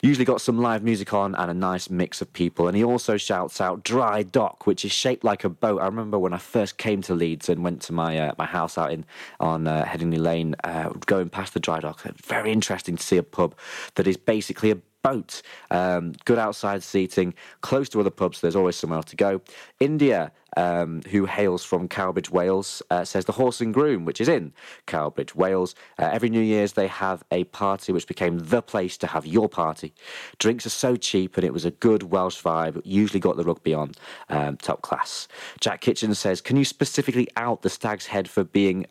Usually 0.00 0.24
got 0.24 0.40
some 0.40 0.58
live 0.58 0.84
music 0.84 1.12
on 1.12 1.34
and 1.34 1.50
a 1.50 1.54
nice 1.54 1.90
mix 1.90 2.22
of 2.22 2.32
people. 2.32 2.68
And 2.68 2.76
he 2.76 2.84
also 2.84 3.16
shouts 3.16 3.60
out 3.60 3.82
Dry 3.82 4.22
Dock, 4.22 4.64
which 4.64 4.84
is 4.84 4.92
shaped 4.92 5.24
like 5.24 5.42
a 5.42 5.48
boat. 5.48 5.80
I 5.80 5.86
remember 5.86 6.20
when 6.20 6.32
I 6.32 6.38
first 6.38 6.78
came 6.78 7.02
to 7.02 7.14
Leeds 7.14 7.48
and 7.48 7.64
went 7.64 7.82
to 7.82 7.92
my 7.92 8.16
uh, 8.16 8.32
my 8.38 8.46
house 8.46 8.78
out 8.78 8.92
in 8.92 9.04
on 9.40 9.66
uh, 9.66 9.84
Headingley 9.84 10.20
Lane, 10.20 10.54
uh, 10.62 10.90
going 11.06 11.28
past 11.28 11.52
the 11.52 11.60
Dry 11.60 11.80
Dock. 11.80 12.02
Very 12.24 12.52
interesting 12.52 12.96
to 12.96 13.02
see 13.02 13.16
a 13.16 13.24
pub 13.24 13.56
that 13.96 14.06
is 14.06 14.16
basically 14.16 14.70
a 14.70 14.78
boat. 15.02 15.42
Um, 15.70 16.12
good 16.24 16.38
outside 16.38 16.82
seating, 16.82 17.34
close 17.60 17.88
to 17.90 18.00
other 18.00 18.10
pubs. 18.10 18.40
There's 18.40 18.56
always 18.56 18.76
somewhere 18.76 19.02
to 19.02 19.16
go. 19.16 19.40
India, 19.80 20.32
um, 20.56 21.02
who 21.10 21.26
hails 21.26 21.64
from 21.64 21.88
Cowbridge, 21.88 22.30
Wales, 22.30 22.82
uh, 22.90 23.04
says 23.04 23.24
the 23.24 23.32
Horse 23.32 23.60
and 23.60 23.72
Groom, 23.72 24.04
which 24.04 24.20
is 24.20 24.28
in 24.28 24.52
Cowbridge, 24.86 25.34
Wales. 25.34 25.74
Uh, 25.98 26.08
every 26.12 26.30
New 26.30 26.40
Year's 26.40 26.72
they 26.72 26.86
have 26.86 27.22
a 27.30 27.44
party 27.44 27.92
which 27.92 28.06
became 28.06 28.38
the 28.38 28.62
place 28.62 28.96
to 28.98 29.06
have 29.06 29.26
your 29.26 29.48
party. 29.48 29.94
Drinks 30.38 30.66
are 30.66 30.70
so 30.70 30.96
cheap 30.96 31.36
and 31.36 31.44
it 31.44 31.52
was 31.52 31.64
a 31.64 31.70
good 31.70 32.04
Welsh 32.04 32.42
vibe. 32.42 32.80
Usually 32.84 33.20
got 33.20 33.36
the 33.36 33.44
rugby 33.44 33.74
on, 33.74 33.92
um, 34.30 34.56
top 34.56 34.82
class. 34.82 35.28
Jack 35.60 35.80
Kitchen 35.80 36.14
says, 36.14 36.40
can 36.40 36.56
you 36.56 36.64
specifically 36.64 37.28
out 37.36 37.62
the 37.62 37.70
Stag's 37.70 38.06
Head 38.06 38.28
for 38.28 38.44
being 38.44 38.86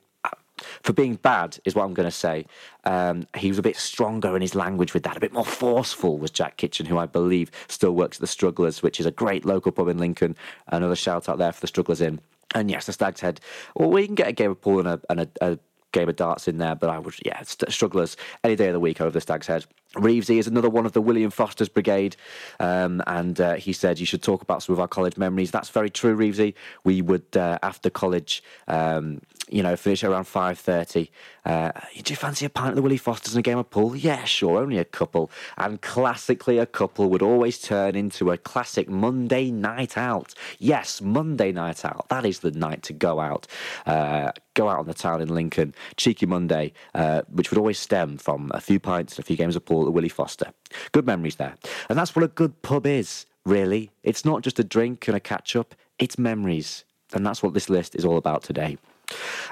for 0.84 0.94
being 0.94 1.16
bad 1.16 1.58
is 1.66 1.76
what 1.76 1.84
I'm 1.84 1.94
going 1.94 2.08
to 2.08 2.12
say. 2.12 2.46
Um, 2.86 3.28
he 3.36 3.50
was 3.50 3.58
a 3.58 3.62
bit 3.62 3.76
stronger 3.78 4.36
in 4.36 4.42
his 4.42 4.56
language 4.56 4.94
with 4.94 5.04
that, 5.04 5.18
a 5.18 5.20
bit 5.20 5.34
more 5.34 5.46
forceful 5.46 6.18
was 6.18 6.32
Jack 6.32 6.58
Kitchen, 6.58 6.86
who 6.86 6.98
I 6.98 7.06
believe 7.06 7.52
still 7.68 7.92
works 7.92 8.18
at 8.18 8.22
the 8.22 8.28
Strugglers, 8.28 8.82
which 8.82 9.00
is 9.00 9.06
a 9.06 9.12
great 9.12 9.46
local 9.46 9.72
pub 9.72 9.88
in 9.88 9.98
Lincoln. 9.98 10.36
Another 10.68 10.96
shout 10.96 11.28
out 11.30 11.38
there 11.38 11.52
for 11.52 11.62
the 11.62 11.68
Strugglers 11.68 12.02
in. 12.02 12.20
And 12.56 12.72
yes, 12.72 12.86
the 12.86 12.94
Stag's 12.94 13.20
Head. 13.20 13.42
Well, 13.76 13.90
we 13.90 14.06
can 14.06 14.16
get 14.16 14.28
a 14.28 14.32
game 14.32 14.52
of 14.52 14.62
pool 14.62 14.80
and 14.80 14.88
a, 14.88 15.02
and 15.10 15.20
a, 15.22 15.30
a 15.42 15.60
game 15.92 16.10
of 16.10 16.16
darts 16.16 16.48
in 16.48 16.58
there, 16.58 16.76
but 16.76 16.90
I 16.90 17.00
would, 17.00 17.16
yeah, 17.26 17.42
strugglers 17.44 18.18
any 18.44 18.56
day 18.56 18.68
of 18.68 18.74
the 18.74 18.80
week 18.80 19.02
over 19.02 19.12
the 19.12 19.22
Stag's 19.22 19.48
Head. 19.48 19.66
Reevesy 19.96 20.38
is 20.38 20.48
another 20.48 20.70
one 20.70 20.86
of 20.86 20.94
the 20.94 21.02
William 21.02 21.32
Foster's 21.32 21.70
brigade, 21.70 22.16
um, 22.60 23.02
and 23.08 23.40
uh, 23.40 23.56
he 23.56 23.74
said 23.74 24.00
you 24.00 24.06
should 24.06 24.22
talk 24.22 24.42
about 24.42 24.62
some 24.64 24.74
of 24.74 24.80
our 24.80 24.88
college 24.88 25.18
memories. 25.18 25.50
That's 25.52 25.70
very 25.70 25.90
true, 25.90 26.16
Reevesy. 26.16 26.54
We 26.84 27.02
would 27.02 27.36
uh, 27.36 27.58
after 27.64 27.90
college, 27.90 28.44
um, 28.68 29.22
you 29.50 29.64
know, 29.64 29.76
finish 29.76 30.04
around 30.04 30.26
five 30.26 30.60
thirty. 30.60 31.10
Uh, 31.46 31.72
do 32.04 32.12
you 32.12 32.18
fancy 32.18 32.46
a 32.46 32.50
pint 32.50 32.70
of 32.70 32.76
the 32.76 32.82
Willie 32.82 32.98
Fosters 32.98 33.34
and 33.34 33.40
a 33.40 33.50
game 33.50 33.58
of 33.58 33.70
pool? 33.70 33.96
Yeah, 33.96 34.26
sure, 34.26 34.60
only 34.60 34.78
a 34.78 34.86
couple. 34.86 35.32
And 35.58 35.82
classically, 35.82 36.58
a 36.58 36.66
couple 36.66 37.10
would 37.10 37.22
always 37.22 37.60
turn 37.60 37.96
into 37.96 38.32
a 38.32 38.38
classic 38.38 38.90
Monday 38.90 39.50
night 39.52 39.98
out. 39.98 40.34
Yes, 40.60 41.02
Monday 41.02 41.52
night 41.52 41.86
out. 41.86 42.10
That 42.10 42.26
is 42.26 42.40
the 42.40 42.52
night 42.52 42.84
to 42.84 42.94
go 42.94 43.20
out. 43.20 43.48
Uh, 43.86 44.32
go 44.56 44.68
out 44.68 44.80
on 44.80 44.88
the 44.88 44.94
town 44.94 45.22
in 45.22 45.30
Lincoln, 45.30 45.74
cheeky 45.96 46.26
Monday, 46.26 46.74
uh, 46.94 47.22
which 47.32 47.52
would 47.52 47.58
always 47.58 47.80
stem 47.80 48.18
from 48.18 48.52
a 48.54 48.60
few 48.60 48.80
pints 48.80 49.16
and 49.16 49.24
a 49.24 49.26
few 49.26 49.38
games 49.38 49.56
of 49.56 49.64
pool 49.64 49.88
at 49.88 49.94
Willie 49.94 50.10
Foster. 50.10 50.52
Good 50.92 51.06
memories 51.06 51.36
there. 51.36 51.56
And 51.90 51.98
that's 51.98 52.16
what 52.16 52.26
a 52.26 52.28
good 52.28 52.62
pub 52.62 52.86
is, 52.86 53.26
really. 53.46 53.92
It's 54.04 54.26
not 54.26 54.42
just 54.42 54.60
a 54.60 54.64
drink 54.64 55.08
and 55.08 55.16
a 55.16 55.22
catch 55.22 55.56
up, 55.56 55.76
it's 56.00 56.18
memories. 56.18 56.84
And 57.14 57.26
that's 57.26 57.42
what 57.42 57.54
this 57.54 57.70
list 57.70 57.96
is 57.96 58.04
all 58.04 58.18
about 58.18 58.44
today. 58.44 58.78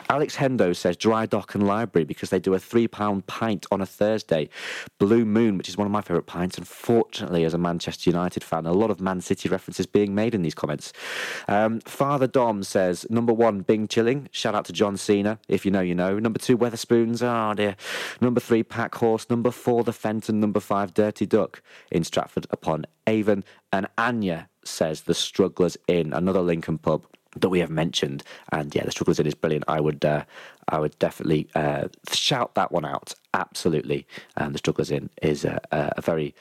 Alex 0.09 0.35
Hendo 0.35 0.75
says 0.75 0.97
Dry 0.97 1.25
Dock 1.25 1.55
and 1.55 1.65
Library 1.65 2.05
because 2.05 2.29
they 2.29 2.39
do 2.39 2.53
a 2.53 2.59
three 2.59 2.87
pound 2.87 3.25
pint 3.27 3.65
on 3.71 3.81
a 3.81 3.85
Thursday. 3.85 4.49
Blue 4.99 5.25
Moon, 5.25 5.57
which 5.57 5.69
is 5.69 5.77
one 5.77 5.87
of 5.87 5.91
my 5.91 6.01
favourite 6.01 6.25
pints. 6.27 6.57
Unfortunately, 6.57 7.43
as 7.43 7.53
a 7.53 7.57
Manchester 7.57 8.09
United 8.09 8.43
fan, 8.43 8.65
a 8.65 8.73
lot 8.73 8.91
of 8.91 8.99
Man 8.99 9.21
City 9.21 9.49
references 9.49 9.85
being 9.85 10.13
made 10.13 10.35
in 10.35 10.41
these 10.41 10.55
comments. 10.55 10.93
Um, 11.47 11.79
Father 11.81 12.27
Dom 12.27 12.63
says 12.63 13.05
number 13.09 13.33
one, 13.33 13.61
Bing 13.61 13.87
Chilling. 13.87 14.29
Shout 14.31 14.55
out 14.55 14.65
to 14.65 14.73
John 14.73 14.97
Cena. 14.97 15.39
If 15.47 15.65
you 15.65 15.71
know, 15.71 15.81
you 15.81 15.95
know. 15.95 16.19
Number 16.19 16.39
two, 16.39 16.57
Wetherspoons. 16.57 17.21
Oh 17.23 17.53
dear. 17.53 17.75
Number 18.21 18.39
three, 18.39 18.63
Pack 18.63 18.95
Horse. 18.95 19.29
Number 19.29 19.51
four, 19.51 19.83
The 19.83 19.93
Fenton. 19.93 20.39
Number 20.39 20.59
five, 20.59 20.93
Dirty 20.93 21.25
Duck 21.25 21.61
in 21.91 22.03
Stratford 22.03 22.47
upon 22.51 22.85
Avon. 23.07 23.43
And 23.71 23.87
Anya 23.97 24.49
says 24.63 25.01
The 25.01 25.13
Strugglers 25.13 25.77
Inn, 25.87 26.13
another 26.13 26.41
Lincoln 26.41 26.77
pub 26.77 27.05
that 27.35 27.49
we 27.49 27.59
have 27.59 27.69
mentioned. 27.69 28.23
And 28.51 28.73
yeah, 28.73 28.83
the 28.83 28.91
Strugglers 28.91 29.19
Inn 29.19 29.27
is 29.27 29.35
brilliant. 29.35 29.65
I 29.67 29.79
would 29.79 30.03
uh, 30.03 30.23
I 30.67 30.79
would 30.79 30.97
definitely 30.99 31.47
uh, 31.55 31.87
shout 32.11 32.55
that 32.55 32.71
one 32.71 32.85
out. 32.85 33.13
Absolutely, 33.33 34.07
and 34.37 34.53
the 34.53 34.59
Strugglers 34.59 34.91
Inn 34.91 35.09
is 35.21 35.45
a, 35.45 35.59
a, 35.71 36.01
very 36.01 36.33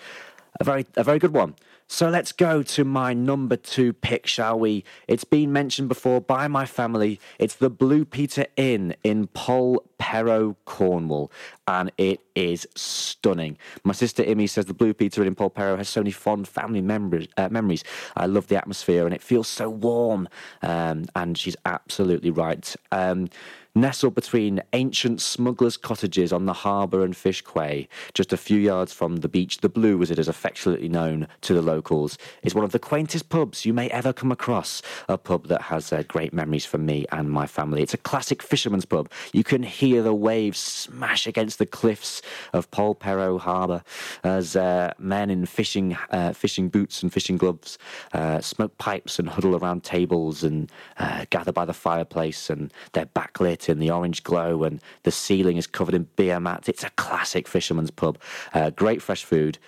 a 0.60 0.64
very 0.64 0.86
a 0.96 1.04
very 1.04 1.18
good 1.18 1.32
one. 1.32 1.54
So 1.86 2.08
let's 2.08 2.32
go 2.32 2.62
to 2.62 2.84
my 2.84 3.12
number 3.12 3.56
two 3.56 3.92
pick, 3.92 4.26
shall 4.26 4.58
we? 4.58 4.84
It's 5.06 5.24
been 5.24 5.52
mentioned 5.52 5.88
before 5.88 6.20
by 6.20 6.48
my 6.48 6.64
family. 6.64 7.20
It's 7.38 7.54
the 7.54 7.68
Blue 7.68 8.04
Peter 8.04 8.46
Inn 8.56 8.96
in 9.04 9.28
Polperro, 9.28 10.56
Cornwall, 10.64 11.30
and 11.68 11.92
it 11.98 12.20
is 12.34 12.66
stunning. 12.74 13.58
My 13.84 13.92
sister 13.92 14.24
Imi 14.24 14.48
says 14.48 14.64
the 14.64 14.74
Blue 14.74 14.94
Peter 14.94 15.20
Inn 15.20 15.28
in 15.28 15.34
Polperro 15.34 15.76
has 15.76 15.88
so 15.88 16.00
many 16.00 16.10
fond 16.10 16.48
family 16.48 16.80
memories. 16.80 17.28
Uh, 17.36 17.48
memories. 17.50 17.84
I 18.16 18.26
love 18.26 18.48
the 18.48 18.56
atmosphere, 18.56 19.04
and 19.04 19.14
it 19.14 19.22
feels 19.22 19.46
so 19.46 19.68
warm. 19.68 20.28
Um, 20.62 21.04
and 21.14 21.36
she's 21.36 21.56
absolutely 21.66 22.30
right. 22.30 22.74
Um, 22.92 23.28
nestled 23.74 24.14
between 24.14 24.62
ancient 24.72 25.20
smugglers' 25.20 25.76
cottages 25.76 26.32
on 26.32 26.46
the 26.46 26.52
harbour 26.52 27.04
and 27.04 27.16
fish 27.16 27.42
quay, 27.42 27.88
just 28.12 28.32
a 28.32 28.36
few 28.36 28.58
yards 28.58 28.92
from 28.92 29.16
the 29.16 29.28
beach. 29.28 29.58
The 29.58 29.68
Blue, 29.68 30.00
as 30.02 30.10
it 30.10 30.18
is 30.18 30.28
affectionately 30.28 30.88
known 30.88 31.26
to 31.42 31.54
the 31.54 31.62
locals, 31.62 32.16
is 32.42 32.54
one 32.54 32.64
of 32.64 32.72
the 32.72 32.78
quaintest 32.78 33.28
pubs 33.28 33.64
you 33.64 33.72
may 33.72 33.88
ever 33.90 34.12
come 34.12 34.30
across. 34.30 34.82
A 35.08 35.18
pub 35.18 35.48
that 35.48 35.62
has 35.62 35.92
uh, 35.92 36.04
great 36.06 36.32
memories 36.32 36.64
for 36.64 36.78
me 36.78 37.06
and 37.10 37.30
my 37.30 37.46
family. 37.46 37.82
It's 37.82 37.94
a 37.94 37.98
classic 37.98 38.42
fisherman's 38.42 38.84
pub. 38.84 39.10
You 39.32 39.44
can 39.44 39.62
hear 39.62 40.02
the 40.02 40.14
waves 40.14 40.58
smash 40.58 41.26
against 41.26 41.58
the 41.58 41.66
cliffs 41.66 42.22
of 42.52 42.70
Polperro 42.70 43.40
Harbour 43.40 43.82
as 44.22 44.56
uh, 44.56 44.92
men 44.98 45.30
in 45.30 45.46
fishing 45.46 45.96
uh, 46.10 46.32
fishing 46.32 46.68
boots 46.68 47.02
and 47.02 47.12
fishing 47.12 47.36
gloves 47.36 47.78
uh, 48.12 48.40
smoke 48.40 48.76
pipes 48.78 49.18
and 49.18 49.28
huddle 49.28 49.56
around 49.56 49.82
tables 49.82 50.42
and 50.44 50.70
uh, 50.98 51.24
gather 51.30 51.52
by 51.52 51.64
the 51.64 51.72
fireplace 51.72 52.50
and 52.50 52.72
they're 52.92 53.06
backlit 53.06 53.63
in 53.68 53.78
the 53.78 53.90
orange 53.90 54.22
glow, 54.22 54.64
and 54.64 54.80
the 55.02 55.10
ceiling 55.10 55.56
is 55.56 55.66
covered 55.66 55.94
in 55.94 56.08
beer 56.16 56.40
mats. 56.40 56.68
It's 56.68 56.84
a 56.84 56.90
classic 56.90 57.48
fisherman's 57.48 57.90
pub. 57.90 58.18
Uh, 58.52 58.70
great 58.70 59.02
fresh 59.02 59.24
food. 59.24 59.58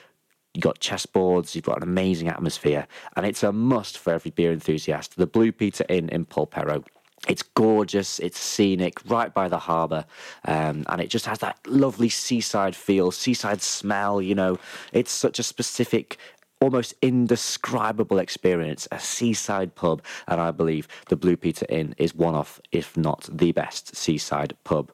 You've 0.54 0.62
got 0.62 0.80
chessboards, 0.80 1.54
you've 1.54 1.64
got 1.64 1.76
an 1.76 1.82
amazing 1.82 2.28
atmosphere, 2.28 2.86
and 3.14 3.26
it's 3.26 3.42
a 3.42 3.52
must 3.52 3.98
for 3.98 4.14
every 4.14 4.30
beer 4.30 4.52
enthusiast. 4.52 5.16
The 5.16 5.26
Blue 5.26 5.52
Peter 5.52 5.84
Inn 5.88 6.08
in 6.08 6.24
Polperro. 6.24 6.82
It's 7.28 7.42
gorgeous, 7.42 8.20
it's 8.20 8.38
scenic, 8.38 8.98
right 9.10 9.34
by 9.34 9.48
the 9.48 9.58
harbour, 9.58 10.04
um, 10.44 10.84
and 10.88 11.00
it 11.00 11.10
just 11.10 11.26
has 11.26 11.40
that 11.40 11.58
lovely 11.66 12.08
seaside 12.08 12.76
feel, 12.76 13.10
seaside 13.10 13.60
smell. 13.60 14.22
You 14.22 14.34
know, 14.34 14.58
it's 14.92 15.10
such 15.10 15.38
a 15.38 15.42
specific 15.42 16.18
almost 16.60 16.94
indescribable 17.02 18.18
experience, 18.18 18.88
a 18.90 18.98
seaside 18.98 19.74
pub, 19.74 20.02
and 20.26 20.40
I 20.40 20.50
believe 20.50 20.88
the 21.08 21.16
Blue 21.16 21.36
Peter 21.36 21.66
Inn 21.68 21.94
is 21.98 22.14
one 22.14 22.34
of, 22.34 22.60
if 22.72 22.96
not 22.96 23.28
the 23.30 23.52
best 23.52 23.94
seaside 23.96 24.56
pub. 24.64 24.92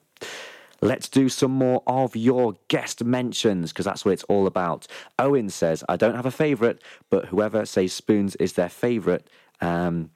Let's 0.81 1.09
do 1.09 1.28
some 1.28 1.52
more 1.52 1.83
of 1.87 2.16
your 2.16 2.54
guest 2.66 3.04
mentions 3.04 3.71
because 3.71 3.85
that's 3.85 4.04
what 4.04 4.12
it's 4.12 4.25
all 4.25 4.49
about. 4.49 4.88
Owen 5.16 5.49
says, 5.49 5.85
I 5.88 5.97
don't 5.97 6.16
have 6.16 6.26
a 6.26 6.33
favourite, 6.33 6.78
but 7.09 7.26
whoever 7.26 7.64
says 7.64 7.92
spoons 7.92 8.35
is 8.37 8.54
their 8.54 8.69
favourite. 8.69 9.23
Um, 9.61 10.11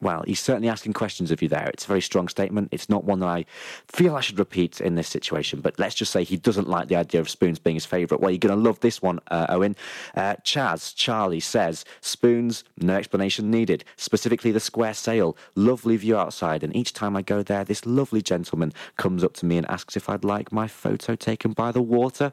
well, 0.00 0.22
he's 0.26 0.40
certainly 0.40 0.68
asking 0.68 0.92
questions 0.92 1.30
of 1.30 1.40
you 1.40 1.48
there. 1.48 1.70
It's 1.72 1.84
a 1.84 1.88
very 1.88 2.02
strong 2.02 2.28
statement. 2.28 2.68
It's 2.72 2.88
not 2.88 3.04
one 3.04 3.20
that 3.20 3.28
I 3.28 3.46
feel 3.88 4.16
I 4.16 4.20
should 4.20 4.38
repeat 4.38 4.80
in 4.80 4.96
this 4.96 5.08
situation, 5.08 5.60
but 5.60 5.78
let's 5.78 5.94
just 5.94 6.12
say 6.12 6.24
he 6.24 6.36
doesn't 6.36 6.68
like 6.68 6.88
the 6.88 6.96
idea 6.96 7.20
of 7.20 7.30
spoons 7.30 7.58
being 7.58 7.76
his 7.76 7.86
favourite. 7.86 8.20
Well, 8.20 8.30
you're 8.30 8.38
going 8.38 8.54
to 8.54 8.60
love 8.60 8.80
this 8.80 9.00
one, 9.00 9.20
uh, 9.28 9.46
Owen. 9.48 9.76
Uh, 10.14 10.34
Chaz, 10.44 10.94
Charlie 10.94 11.40
says, 11.40 11.84
spoons, 12.00 12.64
no 12.78 12.96
explanation 12.96 13.50
needed. 13.50 13.84
Specifically, 13.96 14.50
the 14.50 14.60
square 14.60 14.94
sail. 14.94 15.36
Lovely 15.54 15.96
view 15.96 16.16
outside, 16.16 16.62
and 16.62 16.74
each 16.76 16.92
time 16.92 17.16
I 17.16 17.22
go 17.22 17.42
there, 17.42 17.64
this 17.64 17.86
lovely 17.86 18.20
gentleman 18.20 18.72
comes 18.96 19.24
up 19.24 19.34
to 19.34 19.46
me 19.46 19.56
and 19.56 19.68
asks 19.70 19.96
if 19.96 20.08
I'd 20.08 20.24
like 20.24 20.52
my 20.52 20.68
photo 20.68 21.14
taken 21.14 21.52
by 21.52 21.72
the 21.72 21.82
water. 21.82 22.32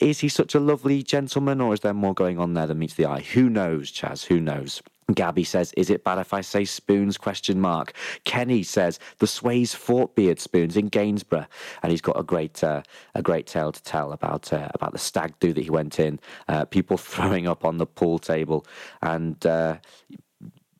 Is 0.00 0.20
he 0.20 0.28
such 0.28 0.54
a 0.54 0.60
lovely 0.60 1.02
gentleman, 1.02 1.60
or 1.60 1.74
is 1.74 1.80
there 1.80 1.94
more 1.94 2.14
going 2.14 2.38
on 2.38 2.54
there 2.54 2.66
than 2.66 2.78
meets 2.78 2.94
the 2.94 3.06
eye? 3.06 3.20
Who 3.20 3.48
knows, 3.48 3.92
Chaz? 3.92 4.26
Who 4.26 4.40
knows? 4.40 4.82
Gabby 5.14 5.44
says, 5.44 5.72
"Is 5.76 5.90
it 5.90 6.04
bad 6.04 6.18
if 6.18 6.32
I 6.34 6.40
say 6.40 6.64
spoons?" 6.64 7.16
Question 7.16 7.60
mark. 7.60 7.92
Kenny 8.24 8.62
says, 8.62 8.98
"The 9.18 9.26
Sweyn 9.26 9.62
Forkbeard 9.62 10.40
spoons 10.40 10.76
in 10.76 10.88
Gainsborough," 10.88 11.46
and 11.82 11.90
he's 11.90 12.00
got 12.00 12.18
a 12.18 12.22
great 12.22 12.62
uh, 12.64 12.82
a 13.14 13.22
great 13.22 13.46
tale 13.46 13.72
to 13.72 13.82
tell 13.82 14.12
about 14.12 14.52
uh, 14.52 14.68
about 14.74 14.92
the 14.92 14.98
stag 14.98 15.34
do 15.40 15.52
that 15.52 15.62
he 15.62 15.70
went 15.70 16.00
in, 16.00 16.18
uh, 16.48 16.64
people 16.64 16.96
throwing 17.12 17.46
up 17.46 17.64
on 17.64 17.78
the 17.78 17.86
pool 17.86 18.18
table, 18.18 18.66
and. 19.02 19.44
Uh, 19.46 19.76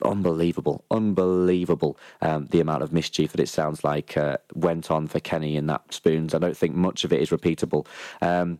unbelievable, 0.04 0.84
unbelievable 0.90 1.96
um, 2.22 2.46
the 2.46 2.58
amount 2.58 2.82
of 2.82 2.92
mischief 2.92 3.30
that 3.30 3.40
it 3.40 3.48
sounds 3.48 3.84
like 3.84 4.16
uh, 4.16 4.36
went 4.52 4.90
on 4.90 5.06
for 5.06 5.20
Kenny 5.20 5.56
in 5.56 5.66
that 5.66 5.94
spoons. 5.94 6.34
I 6.34 6.38
don't 6.38 6.56
think 6.56 6.74
much 6.74 7.04
of 7.04 7.12
it 7.12 7.20
is 7.20 7.30
repeatable. 7.30 7.86
Um, 8.20 8.58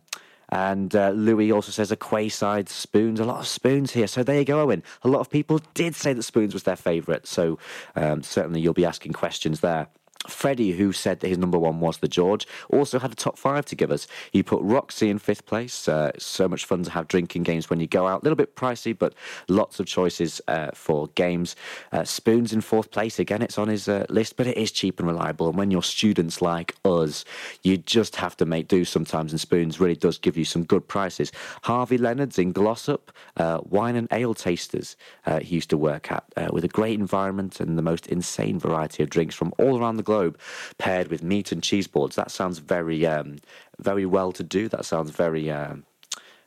and 0.53 0.95
uh, 0.95 1.09
Louis 1.09 1.51
also 1.51 1.71
says 1.71 1.91
a 1.91 1.95
quayside 1.95 2.69
spoons, 2.69 3.19
a 3.19 3.25
lot 3.25 3.39
of 3.39 3.47
spoons 3.47 3.91
here. 3.91 4.05
So 4.05 4.21
there 4.21 4.37
you 4.37 4.45
go, 4.45 4.61
Owen. 4.61 4.83
A 5.01 5.07
lot 5.07 5.19
of 5.19 5.31
people 5.31 5.59
did 5.73 5.95
say 5.95 6.13
that 6.13 6.21
spoons 6.21 6.53
was 6.53 6.61
their 6.61 6.75
favourite. 6.75 7.25
So 7.25 7.57
um, 7.95 8.21
certainly 8.21 8.61
you'll 8.61 8.73
be 8.73 8.85
asking 8.85 9.13
questions 9.13 9.61
there. 9.61 9.87
Freddie, 10.27 10.71
who 10.71 10.91
said 10.91 11.19
that 11.19 11.27
his 11.27 11.37
number 11.37 11.59
one 11.59 11.79
was 11.79 11.97
the 11.97 12.07
George, 12.07 12.47
also 12.69 12.99
had 12.99 13.11
a 13.11 13.15
top 13.15 13.37
five 13.37 13.65
to 13.65 13.75
give 13.75 13.91
us. 13.91 14.07
He 14.31 14.41
put 14.41 14.61
Roxy 14.61 15.09
in 15.09 15.19
fifth 15.19 15.45
place. 15.45 15.87
Uh, 15.87 16.11
so 16.17 16.47
much 16.47 16.65
fun 16.65 16.83
to 16.83 16.91
have 16.91 17.07
drinking 17.07 17.43
games 17.43 17.69
when 17.69 17.79
you 17.79 17.87
go 17.87 18.07
out. 18.07 18.21
A 18.21 18.23
little 18.23 18.37
bit 18.37 18.55
pricey, 18.55 18.97
but 18.97 19.13
lots 19.49 19.79
of 19.79 19.85
choices 19.85 20.41
uh, 20.47 20.71
for 20.73 21.07
games. 21.15 21.55
Uh, 21.91 22.03
Spoons 22.03 22.53
in 22.53 22.61
fourth 22.61 22.91
place. 22.91 23.19
Again, 23.19 23.41
it's 23.41 23.57
on 23.57 23.67
his 23.67 23.87
uh, 23.87 24.05
list, 24.09 24.37
but 24.37 24.47
it 24.47 24.57
is 24.57 24.71
cheap 24.71 24.99
and 24.99 25.07
reliable. 25.07 25.49
And 25.49 25.57
when 25.57 25.71
you're 25.71 25.83
students 25.83 26.41
like 26.41 26.75
us, 26.85 27.25
you 27.63 27.77
just 27.77 28.15
have 28.15 28.37
to 28.37 28.45
make 28.45 28.67
do 28.67 28.85
sometimes. 28.85 29.31
And 29.31 29.41
Spoons 29.41 29.79
really 29.79 29.95
does 29.95 30.17
give 30.17 30.37
you 30.37 30.45
some 30.45 30.63
good 30.63 30.87
prices. 30.87 31.31
Harvey 31.63 31.97
Leonard's 31.97 32.39
in 32.39 32.51
Glossop, 32.51 33.11
uh, 33.37 33.59
wine 33.63 33.95
and 33.95 34.07
ale 34.11 34.33
tasters. 34.33 34.95
Uh, 35.25 35.39
he 35.39 35.55
used 35.55 35.69
to 35.69 35.77
work 35.77 36.11
at 36.11 36.23
with 36.51 36.63
a 36.63 36.67
great 36.67 36.99
environment 36.99 37.59
and 37.59 37.77
the 37.77 37.81
most 37.81 38.07
insane 38.07 38.59
variety 38.59 39.03
of 39.03 39.09
drinks 39.09 39.35
from 39.35 39.53
all 39.57 39.79
around 39.79 39.97
the 39.97 40.03
globe 40.03 40.12
globe, 40.13 40.37
paired 40.77 41.07
with 41.07 41.23
meat 41.23 41.51
and 41.51 41.63
cheese 41.63 41.87
boards. 41.87 42.15
That 42.15 42.29
sounds 42.29 42.59
very, 42.59 43.05
um, 43.05 43.37
very 43.79 44.05
well 44.05 44.31
to 44.33 44.43
do. 44.43 44.69
That 44.69 44.85
sounds 44.85 45.11
very. 45.11 45.49
Um, 45.49 45.85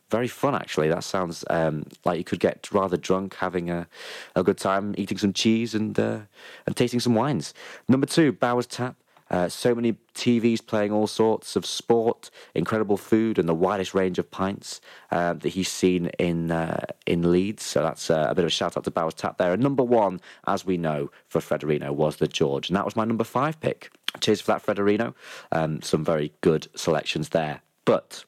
very 0.09 0.29
fun 0.29 0.55
actually. 0.55 0.89
That 0.89 1.03
sounds 1.03 1.45
um, 1.51 1.85
like 2.05 2.17
you 2.17 2.23
could 2.23 2.39
get 2.39 2.69
rather 2.71 2.97
drunk, 2.97 3.35
having 3.35 3.71
a, 3.71 3.89
a 4.37 4.45
good 4.45 4.57
time, 4.57 4.95
eating 4.97 5.19
some 5.19 5.33
cheese 5.33 5.75
and 5.75 5.99
uh, 5.99 6.21
and 6.65 6.77
tasting 6.77 7.01
some 7.01 7.17
wines. 7.17 7.55
Number 7.89 8.07
two, 8.07 8.31
Bowers 8.31 8.69
Tap. 8.69 8.95
Uh, 9.31 9.49
so 9.49 9.75
many 9.75 9.95
TVs 10.15 10.65
playing 10.65 10.93
all 10.93 11.07
sorts 11.07 11.57
of 11.57 11.67
sport, 11.67 12.31
incredible 12.55 12.97
food, 12.97 13.39
and 13.39 13.49
the 13.49 13.55
widest 13.55 13.95
range 13.95 14.19
of 14.19 14.31
pints 14.31 14.81
uh, 15.11 15.33
that 15.35 15.49
he's 15.51 15.71
seen 15.71 16.07
in 16.19 16.51
uh, 16.51 16.85
in 17.07 17.33
Leeds. 17.33 17.65
So 17.65 17.83
that's 17.83 18.11
uh, 18.11 18.27
a 18.29 18.35
bit 18.35 18.45
of 18.45 18.49
a 18.49 18.51
shout 18.51 18.77
out 18.77 18.85
to 18.85 18.91
Bowers 18.91 19.15
Tap 19.15 19.39
there. 19.39 19.53
And 19.53 19.63
number 19.63 19.83
one, 19.83 20.21
as 20.47 20.65
we 20.65 20.77
know, 20.77 21.11
for 21.29 21.41
Frederino 21.41 21.91
was 21.91 22.17
the 22.17 22.29
George, 22.29 22.69
and 22.69 22.77
that 22.77 22.85
was 22.85 22.97
my 22.97 23.05
number 23.05 23.25
five 23.25 23.61
pick. 23.61 23.91
Cheers 24.21 24.41
for 24.41 24.53
that, 24.53 24.65
Frederino. 24.65 25.15
Um, 25.53 25.83
some 25.83 26.05
very 26.05 26.33
good 26.41 26.69
selections 26.75 27.31
there, 27.31 27.61
but 27.85 28.25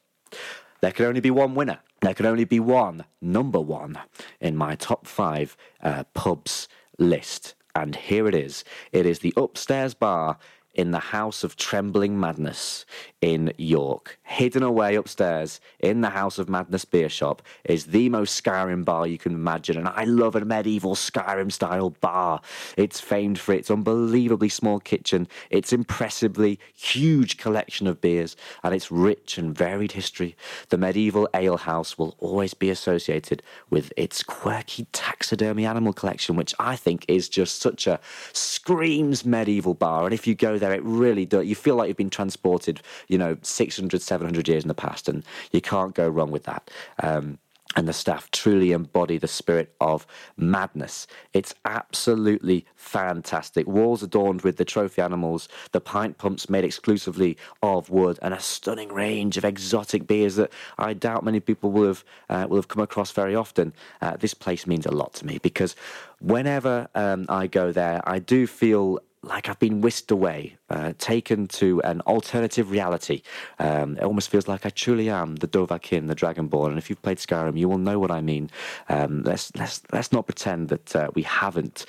there 0.81 0.91
can 0.91 1.05
only 1.05 1.21
be 1.21 1.31
one 1.31 1.55
winner. 1.55 1.79
There 2.01 2.13
can 2.13 2.25
only 2.25 2.45
be 2.45 2.59
one 2.59 3.05
number 3.21 3.59
one 3.59 3.99
in 4.39 4.55
my 4.55 4.75
top 4.75 5.05
five 5.05 5.57
uh, 5.81 6.03
pubs 6.13 6.67
list. 6.97 7.55
And 7.75 7.95
here 7.95 8.27
it 8.27 8.35
is. 8.35 8.63
It 8.91 9.05
is 9.05 9.19
the 9.19 9.33
upstairs 9.37 9.93
bar 9.93 10.37
in 10.75 10.91
the 10.91 10.99
House 10.99 11.43
of 11.43 11.55
Trembling 11.55 12.19
Madness 12.19 12.85
in 13.21 13.51
York. 13.57 14.19
Hidden 14.23 14.63
away 14.63 14.95
upstairs 14.95 15.59
in 15.79 16.01
the 16.01 16.09
House 16.09 16.37
of 16.37 16.47
Madness 16.47 16.85
beer 16.85 17.09
shop 17.09 17.41
is 17.65 17.87
the 17.87 18.07
most 18.09 18.41
Skyrim 18.41 18.85
bar 18.85 19.07
you 19.07 19.17
can 19.17 19.33
imagine, 19.33 19.77
and 19.77 19.87
I 19.87 20.03
love 20.05 20.35
a 20.35 20.45
medieval 20.45 20.95
Skyrim 20.95 21.51
style 21.51 21.89
bar. 21.89 22.41
It's 22.77 22.99
famed 22.99 23.39
for 23.39 23.53
its 23.53 23.71
unbelievably 23.71 24.49
small 24.49 24.79
kitchen, 24.79 25.27
its 25.49 25.73
impressively 25.73 26.59
huge 26.75 27.37
collection 27.37 27.87
of 27.87 27.99
beers, 27.99 28.35
and 28.63 28.73
its 28.73 28.91
rich 28.91 29.37
and 29.37 29.57
varied 29.57 29.93
history. 29.93 30.35
The 30.69 30.77
medieval 30.77 31.27
ale 31.33 31.57
house 31.57 31.97
will 31.97 32.15
always 32.19 32.53
be 32.53 32.69
associated 32.69 33.41
with 33.69 33.91
its 33.97 34.23
quirky 34.23 34.85
taxidermy 34.91 35.65
animal 35.65 35.93
collection, 35.93 36.35
which 36.35 36.53
I 36.59 36.75
think 36.75 37.05
is 37.07 37.27
just 37.27 37.59
such 37.59 37.87
a 37.87 37.99
screams 38.33 39.25
medieval 39.25 39.73
bar. 39.73 40.05
And 40.05 40.13
if 40.13 40.27
you 40.27 40.35
go 40.35 40.58
there, 40.59 40.73
it 40.73 40.83
really 40.83 41.25
does. 41.25 41.45
You 41.45 41.55
feel 41.55 41.75
like 41.75 41.87
you've 41.87 41.97
been 41.97 42.09
transported, 42.09 42.81
you 43.07 43.17
know, 43.17 43.37
600, 43.41 44.01
700 44.01 44.47
years 44.47 44.63
in 44.63 44.67
the 44.67 44.73
past, 44.73 45.09
and 45.09 45.23
you 45.51 45.61
can't 45.61 45.95
go 45.95 46.07
wrong 46.07 46.31
with 46.31 46.43
that. 46.43 46.69
Um, 47.01 47.39
and 47.75 47.87
the 47.87 47.93
staff 47.93 48.31
truly 48.31 48.71
embody 48.71 49.19
the 49.19 49.27
spirit 49.27 49.75
of 49.79 50.07
madness. 50.35 51.05
It's 51.33 51.53
absolutely 51.65 52.65
fantastic. 52.75 53.67
Walls 53.67 54.01
adorned 54.01 54.41
with 54.41 54.57
the 54.57 54.65
trophy 54.65 55.03
animals, 55.03 55.47
the 55.71 55.79
pint 55.79 56.17
pumps 56.17 56.49
made 56.49 56.63
exclusively 56.63 57.37
of 57.61 57.91
wood, 57.91 58.17
and 58.23 58.33
a 58.33 58.39
stunning 58.39 58.91
range 58.91 59.37
of 59.37 59.45
exotic 59.45 60.07
beers 60.07 60.35
that 60.37 60.51
I 60.79 60.93
doubt 60.93 61.23
many 61.23 61.39
people 61.39 61.71
will 61.71 61.87
have 61.87 62.03
uh, 62.29 62.47
will 62.49 62.57
have 62.57 62.69
come 62.69 62.81
across 62.81 63.11
very 63.11 63.35
often. 63.35 63.73
Uh, 64.01 64.17
this 64.17 64.33
place 64.33 64.65
means 64.65 64.87
a 64.87 64.91
lot 64.91 65.13
to 65.15 65.25
me 65.27 65.37
because 65.37 65.75
whenever 66.21 66.87
um, 66.95 67.27
I 67.29 67.45
go 67.45 67.71
there, 67.71 68.01
I 68.03 68.17
do 68.17 68.47
feel 68.47 68.99
like 69.21 69.49
I've 69.49 69.59
been 69.59 69.81
whisked 69.81 70.11
away, 70.11 70.57
uh, 70.69 70.93
taken 70.97 71.47
to 71.47 71.81
an 71.81 72.01
alternative 72.01 72.71
reality. 72.71 73.21
Um, 73.59 73.97
it 73.97 74.03
almost 74.03 74.29
feels 74.29 74.47
like 74.47 74.65
I 74.65 74.69
truly 74.69 75.09
am 75.09 75.35
the 75.37 75.47
Dovahkiin, 75.47 76.07
the 76.07 76.15
Dragonborn. 76.15 76.69
And 76.69 76.77
if 76.77 76.89
you've 76.89 77.01
played 77.01 77.17
Skyrim, 77.17 77.57
you 77.57 77.67
will 77.67 77.77
know 77.77 77.99
what 77.99 78.11
I 78.11 78.21
mean. 78.21 78.49
Um, 78.87 79.23
let's 79.23 79.53
let's 79.55 79.81
let's 79.91 80.11
not 80.13 80.25
pretend 80.25 80.69
that 80.69 80.95
uh, 80.95 81.11
we 81.15 81.23
haven't 81.23 81.85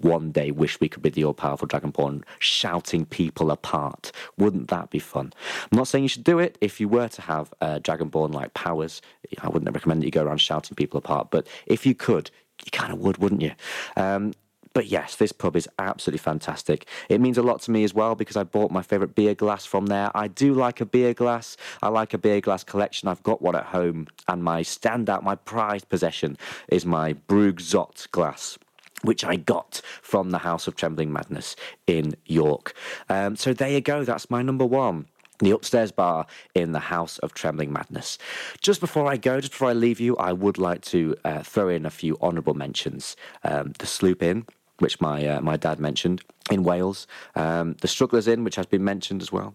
one 0.00 0.30
day 0.30 0.50
wish 0.50 0.80
we 0.80 0.88
could 0.88 1.02
be 1.02 1.10
the 1.10 1.24
all 1.24 1.34
powerful 1.34 1.66
Dragonborn 1.66 2.22
shouting 2.38 3.04
people 3.06 3.50
apart. 3.50 4.12
Wouldn't 4.36 4.68
that 4.68 4.90
be 4.90 4.98
fun? 4.98 5.32
I'm 5.70 5.76
not 5.76 5.88
saying 5.88 6.04
you 6.04 6.08
should 6.08 6.24
do 6.24 6.38
it. 6.38 6.58
If 6.60 6.80
you 6.80 6.88
were 6.88 7.08
to 7.08 7.22
have 7.22 7.52
uh, 7.60 7.78
Dragonborn 7.80 8.34
like 8.34 8.54
powers, 8.54 9.00
I 9.40 9.48
wouldn't 9.48 9.72
recommend 9.74 10.02
that 10.02 10.06
you 10.06 10.12
go 10.12 10.24
around 10.24 10.38
shouting 10.38 10.76
people 10.76 10.98
apart. 10.98 11.30
But 11.30 11.46
if 11.66 11.86
you 11.86 11.94
could, 11.94 12.30
you 12.64 12.70
kind 12.70 12.92
of 12.92 12.98
would, 13.00 13.18
wouldn't 13.18 13.42
you? 13.42 13.52
Um, 13.96 14.32
but 14.72 14.86
yes, 14.86 15.16
this 15.16 15.32
pub 15.32 15.56
is 15.56 15.68
absolutely 15.78 16.18
fantastic. 16.18 16.86
It 17.08 17.20
means 17.20 17.38
a 17.38 17.42
lot 17.42 17.60
to 17.62 17.70
me 17.70 17.84
as 17.84 17.94
well 17.94 18.14
because 18.14 18.36
I 18.36 18.44
bought 18.44 18.70
my 18.70 18.82
favourite 18.82 19.14
beer 19.14 19.34
glass 19.34 19.64
from 19.64 19.86
there. 19.86 20.10
I 20.14 20.28
do 20.28 20.54
like 20.54 20.80
a 20.80 20.86
beer 20.86 21.14
glass. 21.14 21.56
I 21.82 21.88
like 21.88 22.14
a 22.14 22.18
beer 22.18 22.40
glass 22.40 22.64
collection. 22.64 23.08
I've 23.08 23.22
got 23.22 23.42
one 23.42 23.56
at 23.56 23.66
home, 23.66 24.08
and 24.28 24.42
my 24.42 24.62
standout, 24.62 25.22
my 25.22 25.34
prized 25.34 25.88
possession, 25.88 26.36
is 26.68 26.84
my 26.84 27.14
Brugse 27.14 27.74
Zot 27.74 28.10
glass 28.10 28.58
which 29.02 29.24
I 29.24 29.36
got 29.36 29.80
from 30.02 30.30
the 30.30 30.38
House 30.38 30.66
of 30.66 30.74
Trembling 30.74 31.12
Madness 31.12 31.54
in 31.86 32.16
York. 32.26 32.74
Um, 33.08 33.36
so 33.36 33.52
there 33.52 33.68
you 33.70 33.80
go. 33.80 34.02
That's 34.02 34.28
my 34.28 34.42
number 34.42 34.66
one 34.66 35.06
the 35.40 35.50
upstairs 35.52 35.92
bar 35.92 36.26
in 36.54 36.72
the 36.72 36.80
House 36.80 37.18
of 37.18 37.32
Trembling 37.32 37.72
Madness. 37.72 38.18
Just 38.60 38.80
before 38.80 39.06
I 39.06 39.16
go, 39.16 39.40
just 39.40 39.52
before 39.52 39.70
I 39.70 39.72
leave 39.72 40.00
you, 40.00 40.16
I 40.16 40.32
would 40.32 40.58
like 40.58 40.82
to 40.86 41.16
uh, 41.24 41.42
throw 41.42 41.68
in 41.68 41.86
a 41.86 41.90
few 41.90 42.18
honourable 42.20 42.54
mentions. 42.54 43.16
Um, 43.44 43.72
the 43.78 43.86
Sloop 43.86 44.22
Inn 44.22 44.46
which 44.78 45.00
my 45.00 45.26
uh, 45.26 45.40
my 45.40 45.56
dad 45.56 45.78
mentioned 45.80 46.22
in 46.50 46.62
Wales. 46.62 47.06
Um, 47.34 47.76
the 47.80 47.88
Strugglers 47.88 48.26
Inn, 48.26 48.44
which 48.44 48.56
has 48.56 48.66
been 48.66 48.84
mentioned 48.84 49.22
as 49.22 49.30
well, 49.30 49.54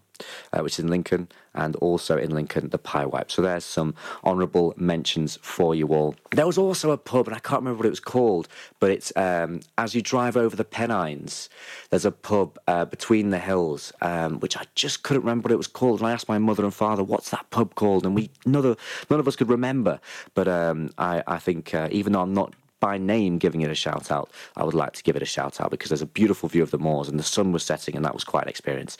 uh, 0.52 0.60
which 0.60 0.74
is 0.74 0.80
in 0.80 0.88
Lincoln, 0.88 1.28
and 1.54 1.76
also 1.76 2.16
in 2.16 2.30
Lincoln, 2.30 2.68
the 2.70 2.78
Pyewipe. 2.78 3.30
So 3.30 3.42
there's 3.42 3.64
some 3.64 3.94
honourable 4.24 4.74
mentions 4.76 5.38
for 5.42 5.74
you 5.74 5.88
all. 5.88 6.14
There 6.30 6.46
was 6.46 6.58
also 6.58 6.90
a 6.90 6.98
pub, 6.98 7.26
and 7.26 7.36
I 7.36 7.40
can't 7.40 7.60
remember 7.62 7.78
what 7.78 7.86
it 7.86 7.90
was 7.90 8.00
called, 8.00 8.48
but 8.80 8.90
it's 8.90 9.12
um, 9.16 9.60
as 9.78 9.94
you 9.94 10.02
drive 10.02 10.36
over 10.36 10.54
the 10.56 10.64
Pennines, 10.64 11.48
there's 11.90 12.04
a 12.04 12.12
pub 12.12 12.58
uh, 12.68 12.84
between 12.84 13.30
the 13.30 13.38
hills, 13.38 13.92
um, 14.00 14.40
which 14.40 14.56
I 14.56 14.64
just 14.74 15.02
couldn't 15.02 15.22
remember 15.22 15.46
what 15.46 15.52
it 15.52 15.58
was 15.58 15.66
called. 15.66 16.00
And 16.00 16.08
I 16.08 16.12
asked 16.12 16.28
my 16.28 16.38
mother 16.38 16.64
and 16.64 16.74
father, 16.74 17.02
"What's 17.02 17.30
that 17.30 17.48
pub 17.50 17.74
called?" 17.74 18.06
And 18.06 18.14
we 18.14 18.30
none 18.46 18.64
of, 18.64 18.78
none 19.10 19.20
of 19.20 19.28
us 19.28 19.36
could 19.36 19.48
remember. 19.48 20.00
But 20.34 20.48
um, 20.48 20.90
I, 20.98 21.22
I 21.26 21.38
think 21.38 21.74
uh, 21.74 21.88
even 21.90 22.12
though 22.12 22.22
I'm 22.22 22.34
not 22.34 22.54
by 22.84 22.98
name 22.98 23.38
giving 23.38 23.62
it 23.62 23.70
a 23.70 23.74
shout 23.74 24.10
out, 24.10 24.30
I 24.56 24.62
would 24.62 24.74
like 24.74 24.92
to 24.92 25.02
give 25.02 25.16
it 25.16 25.22
a 25.22 25.24
shout 25.24 25.58
out 25.58 25.70
because 25.70 25.88
there's 25.88 26.02
a 26.02 26.06
beautiful 26.20 26.50
view 26.50 26.62
of 26.62 26.70
the 26.70 26.76
moors 26.76 27.08
and 27.08 27.18
the 27.18 27.22
sun 27.22 27.50
was 27.50 27.62
setting 27.62 27.96
and 27.96 28.04
that 28.04 28.12
was 28.12 28.24
quite 28.24 28.42
an 28.42 28.50
experience. 28.50 28.98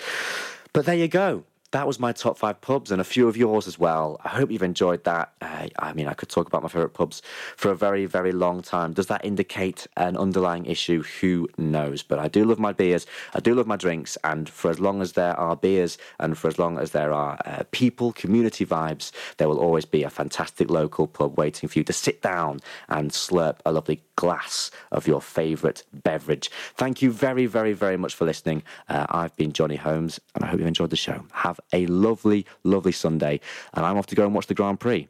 But 0.72 0.86
there 0.86 0.94
you 0.94 1.06
go. 1.06 1.44
That 1.74 1.88
was 1.88 1.98
my 1.98 2.12
top 2.12 2.38
five 2.38 2.60
pubs 2.60 2.92
and 2.92 3.00
a 3.00 3.04
few 3.04 3.26
of 3.26 3.36
yours 3.36 3.66
as 3.66 3.80
well. 3.80 4.20
I 4.24 4.28
hope 4.28 4.52
you've 4.52 4.62
enjoyed 4.62 5.02
that. 5.04 5.32
Uh, 5.40 5.66
I 5.80 5.92
mean, 5.92 6.06
I 6.06 6.14
could 6.14 6.28
talk 6.28 6.46
about 6.46 6.62
my 6.62 6.68
favourite 6.68 6.94
pubs 6.94 7.20
for 7.56 7.72
a 7.72 7.74
very, 7.74 8.06
very 8.06 8.30
long 8.30 8.62
time. 8.62 8.92
Does 8.92 9.08
that 9.08 9.24
indicate 9.24 9.88
an 9.96 10.16
underlying 10.16 10.66
issue? 10.66 11.02
Who 11.20 11.48
knows? 11.58 12.04
But 12.04 12.20
I 12.20 12.28
do 12.28 12.44
love 12.44 12.60
my 12.60 12.70
beers, 12.72 13.06
I 13.34 13.40
do 13.40 13.56
love 13.56 13.66
my 13.66 13.74
drinks, 13.74 14.16
and 14.22 14.48
for 14.48 14.70
as 14.70 14.78
long 14.78 15.02
as 15.02 15.14
there 15.14 15.34
are 15.36 15.56
beers 15.56 15.98
and 16.20 16.38
for 16.38 16.46
as 16.46 16.60
long 16.60 16.78
as 16.78 16.92
there 16.92 17.12
are 17.12 17.40
uh, 17.44 17.64
people, 17.72 18.12
community 18.12 18.64
vibes, 18.64 19.10
there 19.38 19.48
will 19.48 19.58
always 19.58 19.84
be 19.84 20.04
a 20.04 20.10
fantastic 20.10 20.70
local 20.70 21.08
pub 21.08 21.36
waiting 21.36 21.68
for 21.68 21.80
you 21.80 21.84
to 21.86 21.92
sit 21.92 22.22
down 22.22 22.60
and 22.88 23.10
slurp 23.10 23.56
a 23.66 23.72
lovely 23.72 24.00
glass 24.14 24.70
of 24.92 25.08
your 25.08 25.20
favourite 25.20 25.82
beverage. 25.92 26.52
Thank 26.76 27.02
you 27.02 27.10
very, 27.10 27.46
very, 27.46 27.72
very 27.72 27.96
much 27.96 28.14
for 28.14 28.24
listening. 28.24 28.62
Uh, 28.88 29.06
I've 29.08 29.34
been 29.34 29.52
Johnny 29.52 29.76
Holmes, 29.76 30.20
and 30.36 30.44
I 30.44 30.46
hope 30.46 30.60
you've 30.60 30.68
enjoyed 30.68 30.90
the 30.90 30.96
show. 30.96 31.24
Have 31.32 31.58
a 31.72 31.86
lovely, 31.86 32.46
lovely 32.62 32.92
Sunday, 32.92 33.40
and 33.72 33.84
I'm 33.84 33.96
off 33.96 34.06
to 34.06 34.14
go 34.14 34.24
and 34.24 34.34
watch 34.34 34.46
the 34.46 34.54
Grand 34.54 34.80
Prix. 34.80 35.08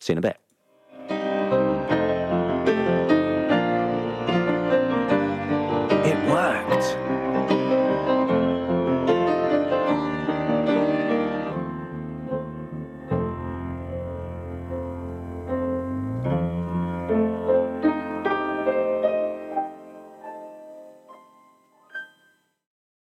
See 0.00 0.12
you 0.12 0.14
in 0.14 0.18
a 0.18 0.22
bit. 0.22 0.38